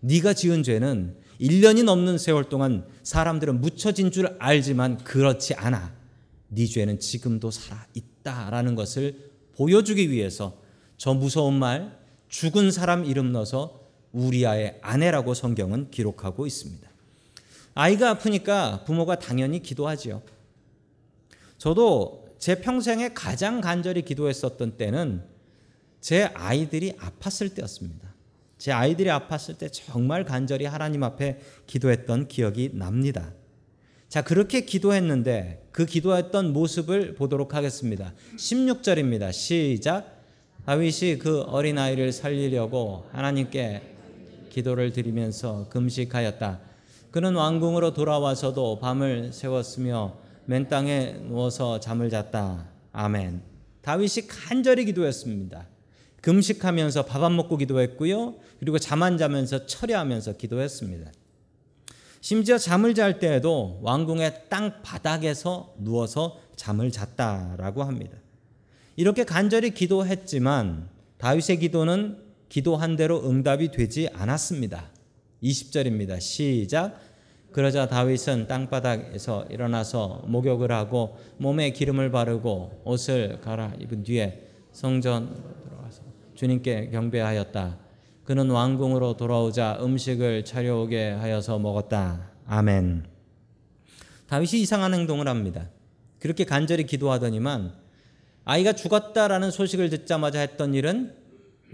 네가 0.00 0.34
지은 0.34 0.62
죄는 0.62 1.16
1년이 1.40 1.82
넘는 1.84 2.18
세월 2.18 2.50
동안 2.50 2.84
사람들은 3.04 3.62
묻혀진 3.62 4.10
줄 4.10 4.36
알지만 4.38 4.98
그렇지 4.98 5.54
않아. 5.54 5.94
네 6.48 6.66
죄는 6.66 7.00
지금도 7.00 7.50
살아 7.50 7.86
있다라는 7.94 8.74
것을 8.74 9.30
보여주기 9.56 10.10
위해서 10.10 10.58
저 10.98 11.14
무서운 11.14 11.58
말 11.58 11.98
죽은 12.28 12.70
사람 12.70 13.06
이름 13.06 13.32
넣어서 13.32 13.80
우리아의 14.12 14.80
아내라고 14.82 15.32
성경은 15.32 15.90
기록하고 15.90 16.46
있습니다. 16.46 16.91
아이가 17.74 18.10
아프니까 18.10 18.84
부모가 18.84 19.18
당연히 19.18 19.62
기도하지요. 19.62 20.22
저도 21.58 22.28
제 22.38 22.60
평생에 22.60 23.14
가장 23.14 23.60
간절히 23.60 24.02
기도했었던 24.02 24.76
때는 24.76 25.22
제 26.00 26.24
아이들이 26.34 26.92
아팠을 26.92 27.54
때였습니다. 27.54 28.12
제 28.58 28.72
아이들이 28.72 29.08
아팠을 29.08 29.58
때 29.58 29.68
정말 29.68 30.24
간절히 30.24 30.66
하나님 30.66 31.02
앞에 31.02 31.40
기도했던 31.66 32.28
기억이 32.28 32.70
납니다. 32.74 33.32
자, 34.08 34.22
그렇게 34.22 34.62
기도했는데 34.62 35.68
그 35.72 35.86
기도했던 35.86 36.52
모습을 36.52 37.14
보도록 37.14 37.54
하겠습니다. 37.54 38.12
16절입니다. 38.36 39.32
시작. 39.32 40.22
다윗이 40.66 41.18
그 41.18 41.40
어린아이를 41.42 42.12
살리려고 42.12 43.06
하나님께 43.12 43.82
기도를 44.50 44.92
드리면서 44.92 45.68
금식하였다. 45.70 46.71
그는 47.12 47.34
왕궁으로 47.34 47.92
돌아와서도 47.92 48.80
밤을 48.80 49.34
새웠으며 49.34 50.16
맨 50.46 50.68
땅에 50.68 51.12
누워서 51.28 51.78
잠을 51.78 52.08
잤다. 52.08 52.70
아멘. 52.90 53.42
다윗이 53.82 54.26
간절히 54.28 54.86
기도했습니다. 54.86 55.68
금식하면서 56.22 57.04
밥 57.04 57.22
안 57.22 57.36
먹고 57.36 57.58
기도했고요. 57.58 58.36
그리고 58.58 58.78
잠 58.78 59.02
안 59.02 59.18
자면서 59.18 59.66
철야하면서 59.66 60.38
기도했습니다. 60.38 61.12
심지어 62.22 62.56
잠을 62.56 62.94
잘 62.94 63.18
때에도 63.18 63.80
왕궁의 63.82 64.44
땅 64.48 64.80
바닥에서 64.82 65.74
누워서 65.78 66.38
잠을 66.56 66.90
잤다라고 66.90 67.82
합니다. 67.82 68.16
이렇게 68.96 69.24
간절히 69.24 69.74
기도했지만 69.74 70.88
다윗의 71.18 71.58
기도는 71.58 72.22
기도한 72.48 72.96
대로 72.96 73.28
응답이 73.28 73.70
되지 73.70 74.08
않았습니다. 74.14 74.91
20절입니다. 75.42 76.20
시작. 76.20 77.00
그러자 77.52 77.86
다윗은 77.86 78.46
땅바닥에서 78.46 79.46
일어나서 79.50 80.22
목욕을 80.26 80.72
하고 80.72 81.18
몸에 81.36 81.70
기름을 81.70 82.10
바르고 82.10 82.82
옷을 82.84 83.40
갈아입은 83.42 84.04
뒤에 84.04 84.48
성전으로 84.72 85.34
들어가서 85.64 86.02
주님께 86.34 86.90
경배하였다. 86.90 87.78
그는 88.24 88.50
왕궁으로 88.50 89.16
돌아오자 89.16 89.78
음식을 89.82 90.44
차려오게 90.44 91.10
하여서 91.10 91.58
먹었다. 91.58 92.30
아멘. 92.46 93.04
다윗이 94.28 94.62
이상한 94.62 94.94
행동을 94.94 95.28
합니다. 95.28 95.68
그렇게 96.20 96.44
간절히 96.44 96.86
기도하더니만 96.86 97.74
아이가 98.44 98.72
죽었다라는 98.72 99.50
소식을 99.50 99.90
듣자마자 99.90 100.40
했던 100.40 100.72
일은 100.72 101.14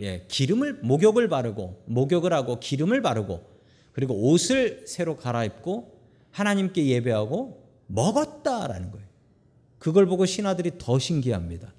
예, 0.01 0.25
기름을 0.29 0.81
목욕을 0.83 1.29
바르고 1.29 1.83
목욕을 1.87 2.33
하고 2.33 2.59
기름을 2.59 3.03
바르고 3.03 3.58
그리고 3.93 4.15
옷을 4.15 4.85
새로 4.87 5.17
갈아입고 5.17 5.99
하나님께 6.31 6.87
예배하고 6.87 7.67
먹었다라는 7.87 8.91
거예요. 8.91 9.07
그걸 9.79 10.07
보고 10.07 10.27
신하들이 10.27 10.73
더 10.79 10.99
신기합니다. 10.99 11.73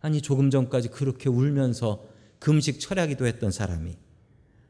아니 0.00 0.20
조금 0.20 0.50
전까지 0.50 0.88
그렇게 0.88 1.28
울면서 1.28 2.04
금식 2.38 2.80
철야기도 2.80 3.26
했던 3.26 3.50
사람이 3.50 3.96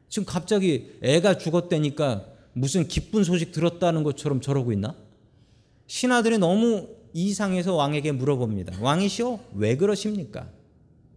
지금 0.09 0.25
갑자기 0.25 0.97
애가 1.01 1.37
죽었다니까 1.37 2.27
무슨 2.53 2.87
기쁜 2.87 3.23
소식 3.23 3.51
들었다는 3.51 4.03
것처럼 4.03 4.39
저러고 4.39 4.71
있나? 4.71 4.95
신하들이 5.87 6.37
너무 6.37 6.87
이상해서 7.13 7.75
왕에게 7.75 8.13
물어봅니다. 8.13 8.77
왕이시오? 8.81 9.39
왜 9.55 9.75
그러십니까? 9.75 10.49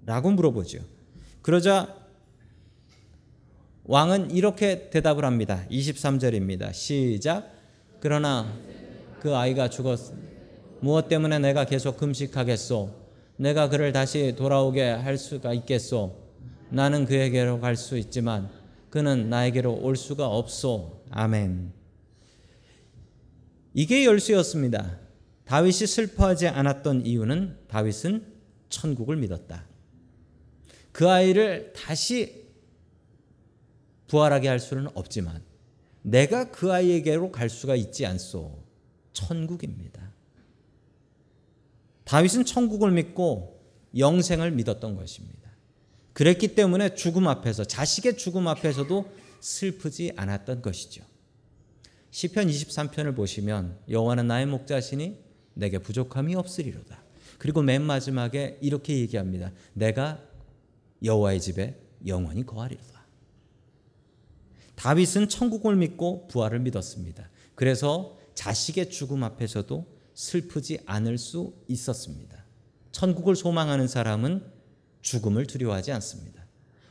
라고 0.04 0.30
물어보죠. 0.30 0.80
그러자 1.42 1.96
왕은 3.88 4.32
이렇게 4.32 4.90
대답을 4.90 5.24
합니다. 5.24 5.64
23절입니다. 5.70 6.74
시작. 6.74 7.50
그러나 8.00 8.54
그 9.18 9.34
아이가 9.34 9.70
죽었 9.70 9.98
무엇 10.80 11.08
때문에 11.08 11.38
내가 11.38 11.64
계속 11.64 11.96
금식하겠소? 11.96 12.94
내가 13.38 13.70
그를 13.70 13.92
다시 13.92 14.34
돌아오게 14.36 14.82
할 14.90 15.16
수가 15.16 15.54
있겠소? 15.54 16.14
나는 16.68 17.06
그에게로 17.06 17.60
갈 17.60 17.76
수 17.76 17.96
있지만 17.96 18.50
그는 18.90 19.30
나에게로 19.30 19.72
올 19.76 19.96
수가 19.96 20.28
없소. 20.28 21.04
아멘. 21.08 21.72
이게 23.72 24.04
열쇠였습니다. 24.04 24.98
다윗이 25.46 25.86
슬퍼하지 25.86 26.48
않았던 26.48 27.06
이유는 27.06 27.56
다윗은 27.68 28.22
천국을 28.68 29.16
믿었다. 29.16 29.64
그 30.92 31.08
아이를 31.08 31.72
다시 31.74 32.37
부활하게 34.08 34.48
할 34.48 34.58
수는 34.58 34.88
없지만 34.94 35.42
내가 36.02 36.50
그 36.50 36.72
아이에게로 36.72 37.30
갈 37.30 37.48
수가 37.48 37.76
있지 37.76 38.06
않소. 38.06 38.66
천국입니다. 39.12 40.12
다윗은 42.04 42.44
천국을 42.44 42.90
믿고 42.92 43.60
영생을 43.96 44.50
믿었던 44.52 44.96
것입니다. 44.96 45.50
그랬기 46.12 46.54
때문에 46.54 46.94
죽음 46.94 47.28
앞에서 47.28 47.64
자식의 47.64 48.16
죽음 48.16 48.48
앞에서도 48.48 49.12
슬프지 49.40 50.12
않았던 50.16 50.62
것이죠. 50.62 51.04
시편 52.10 52.48
23편을 52.48 53.14
보시면 53.14 53.78
여호와는 53.88 54.26
나의 54.26 54.46
목자시니 54.46 55.18
내게 55.54 55.78
부족함이 55.78 56.34
없으리로다. 56.34 57.02
그리고 57.38 57.62
맨 57.62 57.82
마지막에 57.82 58.58
이렇게 58.60 58.98
얘기합니다. 58.98 59.52
내가 59.74 60.20
여호와의 61.04 61.40
집에 61.40 61.80
영원히 62.06 62.44
거하리로다. 62.44 62.97
다윗은 64.78 65.28
천국을 65.28 65.74
믿고 65.74 66.28
부활을 66.28 66.60
믿었습니다. 66.60 67.28
그래서 67.56 68.16
자식의 68.34 68.90
죽음 68.90 69.24
앞에서도 69.24 69.84
슬프지 70.14 70.78
않을 70.86 71.18
수 71.18 71.52
있었습니다. 71.66 72.44
천국을 72.92 73.34
소망하는 73.34 73.88
사람은 73.88 74.44
죽음을 75.02 75.46
두려워하지 75.46 75.90
않습니다. 75.92 76.44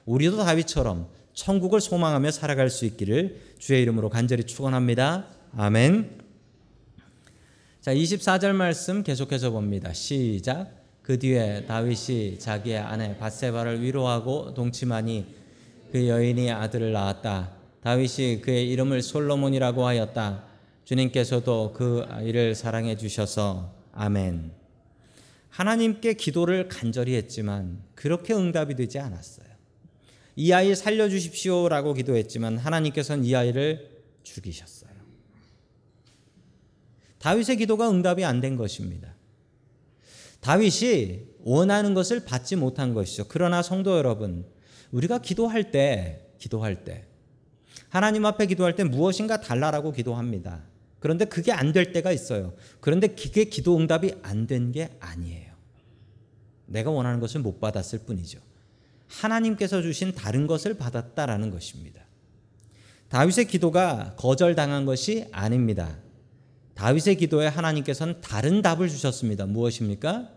우리도 0.06 0.36
다윗처럼 0.38 1.08
천국을 1.34 1.80
소망하며 1.80 2.32
살아갈 2.32 2.70
수 2.70 2.84
있기를 2.86 3.56
주의 3.58 3.82
이름으로 3.84 4.10
간절히 4.10 4.44
축원합니다. 4.44 5.28
아멘. 5.56 6.24
자, 7.80 7.94
24절 7.94 8.52
말씀 8.52 9.02
계속해서 9.02 9.52
봅니다. 9.52 9.94
시작. 9.94 10.76
그 11.02 11.20
뒤에 11.20 11.66
다윗이 11.68 12.40
자기의 12.40 12.80
아내 12.80 13.18
바세바를 13.18 13.82
위로하고 13.82 14.54
동침하니 14.54 15.26
그 15.94 16.06
여인이 16.10 16.52
아들을 16.52 16.92
낳았다. 16.92 17.57
다윗이 17.88 18.42
그의 18.42 18.70
이름을 18.72 19.02
솔로몬이라고 19.02 19.86
하였다. 19.86 20.44
주님께서도 20.84 21.72
그 21.72 22.04
아이를 22.10 22.54
사랑해 22.54 22.98
주셔서 22.98 23.74
아멘. 23.94 24.52
하나님께 25.48 26.16
기도를 26.16 26.68
간절히 26.68 27.16
했지만 27.16 27.82
그렇게 27.96 28.34
응답이 28.34 28.76
되지 28.76 29.00
않았어요. 29.00 29.48
이 30.36 30.52
아이 30.52 30.76
살려 30.76 31.08
주십시오라고 31.08 31.94
기도했지만 31.94 32.58
하나님께서는 32.58 33.24
이 33.24 33.34
아이를 33.34 33.90
죽이셨어요. 34.24 34.92
다윗의 37.20 37.56
기도가 37.56 37.90
응답이 37.90 38.26
안 38.26 38.42
된 38.42 38.58
것입니다. 38.58 39.16
다윗이 40.42 41.22
원하는 41.46 41.94
것을 41.94 42.26
받지 42.26 42.58
못한 42.58 42.94
것이죠. 42.94 43.30
그러나 43.30 43.62
성도 43.62 43.98
여러분, 43.98 44.46
우리가 44.92 45.20
기도할 45.20 45.72
때, 45.72 46.28
기도할 46.38 46.84
때, 46.84 47.08
하나님 47.90 48.26
앞에 48.26 48.46
기도할 48.48 48.76
때 48.76 48.84
무엇인가 48.84 49.40
달라라고 49.42 49.92
기도합니다. 49.92 50.64
그런데 51.00 51.26
그게 51.26 51.52
안 51.52 51.74
될 51.74 51.92
때가 51.94 52.12
있어요. 52.12 52.54
그런데 52.80 53.08
그게 53.08 53.46
기도 53.46 53.78
응답이 53.78 54.16
안 54.24 54.48
된 54.48 54.72
게 54.72 54.90
아니에요. 55.00 55.54
내가 56.66 56.92
원하는 56.92 57.20
것을 57.20 57.42
못 57.42 57.60
받았을 57.60 58.00
뿐이죠. 58.00 58.40
하나님께서 59.08 59.82
주신 59.82 60.14
다른 60.14 60.48
것을 60.48 60.74
받았다라는 60.74 61.50
것입니다. 61.52 62.02
다윗의 63.10 63.46
기도가 63.46 64.16
거절당한 64.18 64.86
것이 64.86 65.28
아닙니다. 65.32 65.98
다윗의 66.74 67.16
기도에 67.16 67.48
하나님께서는 67.48 68.20
다른 68.22 68.62
답을 68.62 68.90
주셨습니다. 68.90 69.46
무엇입니까? 69.46 70.30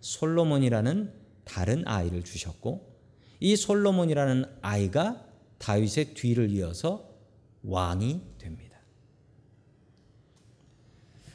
솔로몬이라는 0.00 1.12
다른 1.44 1.82
아이를 1.86 2.22
주셨고 2.22 2.98
이 3.40 3.56
솔로몬이라는 3.56 4.44
아이가 4.60 5.24
다윗의 5.58 6.14
뒤를 6.14 6.50
이어서 6.50 7.08
왕이 7.62 8.20
됩니다. 8.38 8.78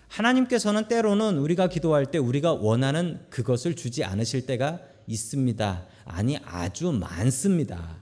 하나님께서는 0.07 0.87
때로는 0.87 1.37
우리가 1.37 1.67
기도할 1.67 2.05
때 2.11 2.17
우리가 2.17 2.53
원하는 2.53 3.19
그것을 3.29 3.75
주지 3.75 4.03
않으실 4.03 4.45
때가 4.45 4.79
있습니다. 5.07 5.87
아니, 6.05 6.37
아주 6.45 6.91
많습니다. 6.91 7.97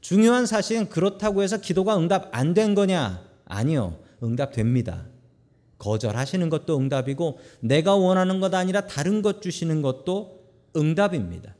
중요한 0.00 0.46
사실은 0.46 0.88
그렇다고 0.88 1.42
해서 1.42 1.60
기도가 1.60 1.98
응답 1.98 2.28
안 2.32 2.54
된 2.54 2.74
거냐? 2.74 3.22
아니요. 3.44 3.98
응답됩니다. 4.22 5.06
거절하시는 5.78 6.48
것도 6.48 6.78
응답이고 6.78 7.38
내가 7.60 7.94
원하는 7.94 8.40
것 8.40 8.54
아니라 8.54 8.86
다른 8.86 9.22
것 9.22 9.42
주시는 9.42 9.82
것도 9.82 10.44
응답입니다. 10.76 11.54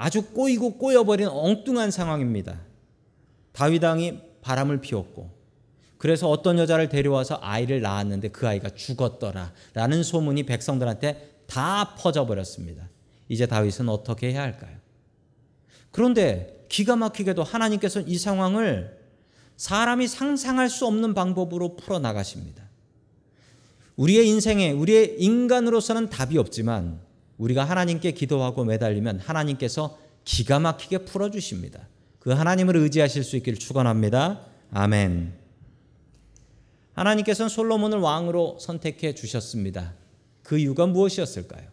아주 0.00 0.22
꼬이고 0.22 0.78
꼬여버린 0.78 1.26
엉뚱한 1.26 1.90
상황입니다. 1.90 2.60
다윗 3.50 3.82
왕이 3.82 4.20
바람을 4.42 4.80
피웠고 4.80 5.28
그래서 5.98 6.30
어떤 6.30 6.56
여자를 6.56 6.88
데려와서 6.88 7.40
아이를 7.42 7.80
낳았는데 7.80 8.28
그 8.28 8.46
아이가 8.46 8.70
죽었더라라는 8.70 10.04
소문이 10.04 10.44
백성들한테 10.44 11.40
다 11.48 11.96
퍼져 11.96 12.26
버렸습니다. 12.26 12.88
이제 13.28 13.46
다윗은 13.46 13.88
어떻게 13.88 14.30
해야 14.30 14.42
할까요? 14.42 14.76
그런데 15.90 16.64
기가 16.68 16.94
막히게도 16.94 17.42
하나님께서 17.42 18.00
이 18.02 18.18
상황을 18.18 18.96
사람이 19.56 20.06
상상할 20.06 20.70
수 20.70 20.86
없는 20.86 21.14
방법으로 21.14 21.74
풀어 21.74 21.98
나가십니다. 21.98 22.62
우리의 23.96 24.28
인생에 24.28 24.70
우리의 24.70 25.16
인간으로서는 25.18 26.08
답이 26.08 26.38
없지만 26.38 27.07
우리가 27.38 27.64
하나님께 27.64 28.12
기도하고 28.12 28.64
매달리면 28.64 29.20
하나님께서 29.20 29.98
기가 30.24 30.58
막히게 30.58 30.98
풀어 30.98 31.30
주십니다. 31.30 31.88
그 32.18 32.30
하나님을 32.30 32.76
의지하실 32.76 33.24
수 33.24 33.36
있기를 33.36 33.58
축원합니다. 33.58 34.44
아멘. 34.72 35.32
하나님께서는 36.94 37.48
솔로몬을 37.48 37.98
왕으로 37.98 38.58
선택해 38.60 39.14
주셨습니다. 39.14 39.94
그 40.42 40.58
이유가 40.58 40.86
무엇이었을까요? 40.86 41.68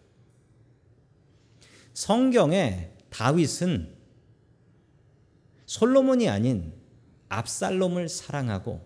성경에 1.94 2.92
다윗은 3.10 3.96
솔로몬이 5.66 6.30
아닌 6.30 6.74
압살롬을 7.30 8.08
사랑하고 8.08 8.82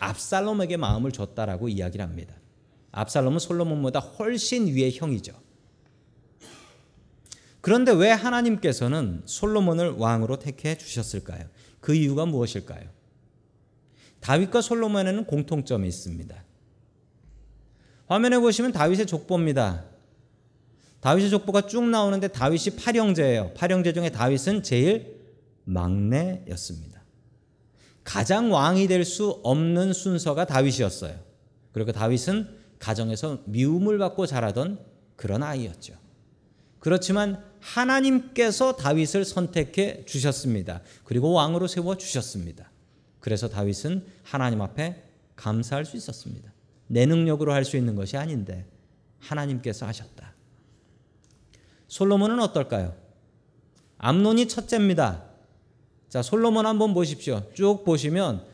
압살롬에게 0.00 0.76
마음을 0.76 1.12
줬다라고 1.12 1.68
이야기를 1.68 2.04
합니다. 2.04 2.34
압살롬은 2.92 3.38
솔로몬보다 3.38 4.00
훨씬 4.00 4.66
위의 4.66 4.96
형이죠. 4.96 5.45
그런데 7.66 7.90
왜 7.90 8.12
하나님께서는 8.12 9.22
솔로몬을 9.24 9.94
왕으로 9.96 10.38
택해 10.38 10.78
주셨을까요? 10.78 11.46
그 11.80 11.96
이유가 11.96 12.24
무엇일까요? 12.24 12.88
다윗과 14.20 14.60
솔로몬에는 14.60 15.24
공통점이 15.24 15.88
있습니다. 15.88 16.44
화면에 18.06 18.38
보시면 18.38 18.70
다윗의 18.70 19.06
족보입니다. 19.06 19.84
다윗의 21.00 21.30
족보가 21.30 21.62
쭉 21.62 21.88
나오는데 21.88 22.28
다윗이 22.28 22.76
팔형제예요. 22.76 23.54
팔형제 23.54 23.94
중에 23.94 24.10
다윗은 24.10 24.62
제일 24.62 25.18
막내였습니다. 25.64 27.02
가장 28.04 28.52
왕이 28.52 28.86
될 28.86 29.04
수 29.04 29.40
없는 29.42 29.92
순서가 29.92 30.44
다윗이었어요. 30.46 31.18
그리고 31.72 31.90
다윗은 31.90 32.48
가정에서 32.78 33.42
미움을 33.46 33.98
받고 33.98 34.26
자라던 34.26 34.78
그런 35.16 35.42
아이였죠. 35.42 36.05
그렇지만 36.86 37.42
하나님께서 37.58 38.76
다윗을 38.76 39.24
선택해 39.24 40.04
주셨습니다. 40.04 40.82
그리고 41.02 41.32
왕으로 41.32 41.66
세워 41.66 41.96
주셨습니다. 41.96 42.70
그래서 43.18 43.48
다윗은 43.48 44.06
하나님 44.22 44.62
앞에 44.62 45.02
감사할 45.34 45.84
수 45.84 45.96
있었습니다. 45.96 46.52
내 46.86 47.04
능력으로 47.04 47.52
할 47.52 47.64
수 47.64 47.76
있는 47.76 47.96
것이 47.96 48.16
아닌데 48.16 48.66
하나님께서 49.18 49.84
하셨다. 49.84 50.32
솔로몬은 51.88 52.38
어떨까요? 52.38 52.94
암논이 53.98 54.46
첫째입니다. 54.46 55.24
자, 56.08 56.22
솔로몬 56.22 56.66
한번 56.66 56.94
보십시오. 56.94 57.50
쭉 57.52 57.82
보시면 57.84 58.44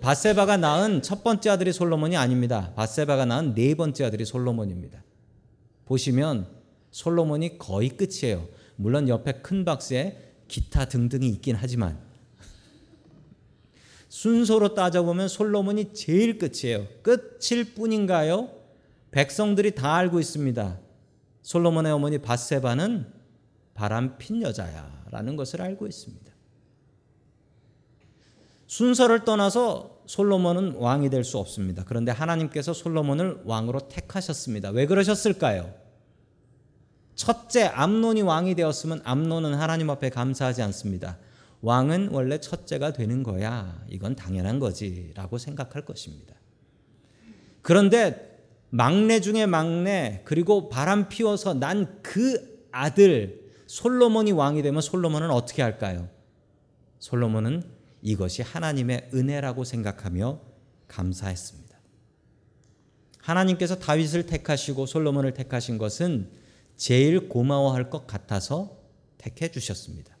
바세바가 0.00 0.56
낳은 0.56 1.02
첫 1.02 1.22
번째 1.22 1.50
아들이 1.50 1.72
솔로몬이 1.72 2.16
아닙니다. 2.16 2.72
바세바가 2.74 3.26
낳은 3.26 3.54
네 3.54 3.76
번째 3.76 4.06
아들이 4.06 4.24
솔로몬입니다. 4.24 5.04
보시면 5.84 6.55
솔로몬이 6.96 7.58
거의 7.58 7.90
끝이에요. 7.90 8.48
물론 8.76 9.06
옆에 9.06 9.42
큰 9.42 9.66
박스에 9.66 10.32
기타 10.48 10.86
등등이 10.86 11.28
있긴 11.28 11.54
하지만 11.54 12.00
순서로 14.08 14.72
따져보면 14.72 15.28
솔로몬이 15.28 15.92
제일 15.92 16.38
끝이에요. 16.38 16.86
끝일 17.02 17.74
뿐인가요? 17.74 18.48
백성들이 19.10 19.74
다 19.74 19.94
알고 19.96 20.20
있습니다. 20.20 20.80
솔로몬의 21.42 21.92
어머니 21.92 22.16
바세바는 22.16 23.12
바람핀 23.74 24.40
여자야라는 24.40 25.36
것을 25.36 25.60
알고 25.60 25.86
있습니다. 25.86 26.32
순서를 28.68 29.26
떠나서 29.26 30.00
솔로몬은 30.06 30.76
왕이 30.76 31.10
될 31.10 31.24
수 31.24 31.36
없습니다. 31.36 31.84
그런데 31.86 32.10
하나님께서 32.10 32.72
솔로몬을 32.72 33.42
왕으로 33.44 33.86
택하셨습니다. 33.88 34.70
왜 34.70 34.86
그러셨을까요? 34.86 35.85
첫째 37.16 37.64
암논이 37.64 38.22
왕이 38.22 38.54
되었으면 38.54 39.00
암논은 39.04 39.54
하나님 39.54 39.90
앞에 39.90 40.10
감사하지 40.10 40.62
않습니다. 40.62 41.18
왕은 41.62 42.10
원래 42.12 42.38
첫째가 42.38 42.92
되는 42.92 43.24
거야. 43.24 43.82
이건 43.88 44.14
당연한 44.14 44.60
거지라고 44.60 45.38
생각할 45.38 45.84
것입니다. 45.84 46.34
그런데 47.62 48.44
막내 48.70 49.20
중에 49.20 49.46
막내 49.46 50.22
그리고 50.24 50.68
바람 50.68 51.08
피워서 51.08 51.54
난 51.54 52.00
그 52.02 52.56
아들 52.76 53.40
솔로몬이 53.66 54.32
왕이 54.32 54.62
되면 54.62 54.82
솔로몬은 54.82 55.30
어떻게 55.30 55.62
할까요? 55.62 56.08
솔로몬은 56.98 57.64
이것이 58.02 58.42
하나님의 58.42 59.10
은혜라고 59.14 59.64
생각하며 59.64 60.40
감사했습니다. 60.86 61.76
하나님께서 63.18 63.76
다윗을 63.76 64.26
택하시고 64.26 64.86
솔로몬을 64.86 65.32
택하신 65.32 65.78
것은 65.78 66.30
제일 66.76 67.28
고마워할 67.28 67.90
것 67.90 68.06
같아서 68.06 68.76
택해 69.18 69.50
주셨습니다. 69.50 70.16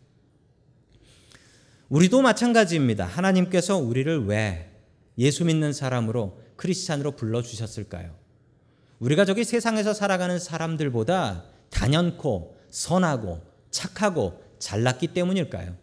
우리도 1.88 2.22
마찬가지입니다. 2.22 3.04
하나님께서 3.04 3.76
우리를 3.76 4.26
왜 4.26 4.72
예수 5.18 5.44
믿는 5.44 5.72
사람으로 5.72 6.40
크리스찬으로 6.56 7.12
불러 7.12 7.42
주셨을까요? 7.42 8.14
우리가 8.98 9.24
저기 9.24 9.44
세상에서 9.44 9.94
살아가는 9.94 10.38
사람들보다 10.38 11.44
단연코 11.70 12.56
선하고 12.70 13.42
착하고 13.70 14.42
잘났기 14.58 15.08
때문일까요? 15.08 15.76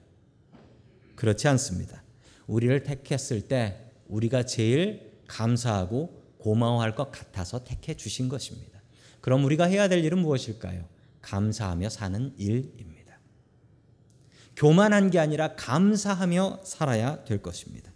그렇지 1.15 1.47
않습니다. 1.47 2.03
우리를 2.47 2.83
택했을 2.83 3.41
때 3.41 3.91
우리가 4.07 4.43
제일 4.43 5.13
감사하고 5.27 6.21
고마워할 6.39 6.95
것 6.95 7.11
같아서 7.11 7.63
택해 7.63 7.93
주신 7.93 8.27
것입니다. 8.27 8.72
그럼 9.23 9.45
우리가 9.45 9.63
해야 9.63 9.87
될 9.87 10.03
일은 10.03 10.19
무엇일까요? 10.19 10.83
감사하며 11.21 11.87
사는 11.87 12.33
일입니다. 12.37 13.19
교만한 14.57 15.11
게 15.11 15.17
아니라 15.17 15.55
감사하며 15.55 16.59
살아야 16.65 17.23
될 17.23 17.41
것입니다. 17.41 17.89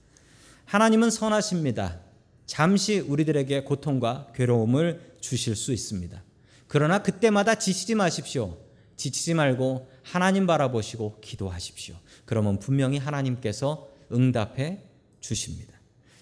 하나님은 0.63 1.09
선하십니다. 1.09 1.99
잠시 2.45 2.99
우리들에게 2.99 3.65
고통과 3.65 4.31
괴로움을 4.35 5.15
주실 5.19 5.57
수 5.57 5.73
있습니다. 5.73 6.23
그러나 6.69 7.03
그때마다 7.03 7.55
지치지 7.55 7.95
마십시오. 7.95 8.57
지치지 8.95 9.33
말고 9.33 9.89
하나님 10.03 10.47
바라보시고 10.47 11.19
기도하십시오. 11.19 11.97
그러면 12.23 12.57
분명히 12.57 12.99
하나님께서 12.99 13.89
응답해 14.13 14.81
주십니다. 15.19 15.73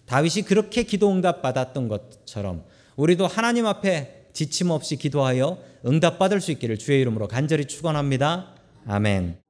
다윗이 0.08 0.46
그렇게 0.48 0.82
기도 0.82 1.12
응답 1.12 1.44
받았던 1.44 1.90
것처럼 1.90 2.66
우리도 2.96 3.28
하나님 3.28 3.68
앞에 3.68 4.15
지침 4.36 4.70
없이 4.70 4.98
기도하여 4.98 5.58
응답 5.88 6.20
받을 6.20 6.42
수 6.42 6.52
있기를 6.52 6.78
주의 6.78 7.02
이름으로 7.02 7.28
간절히 7.28 7.66
축원합니다. 7.66 8.54
아멘. 8.86 9.45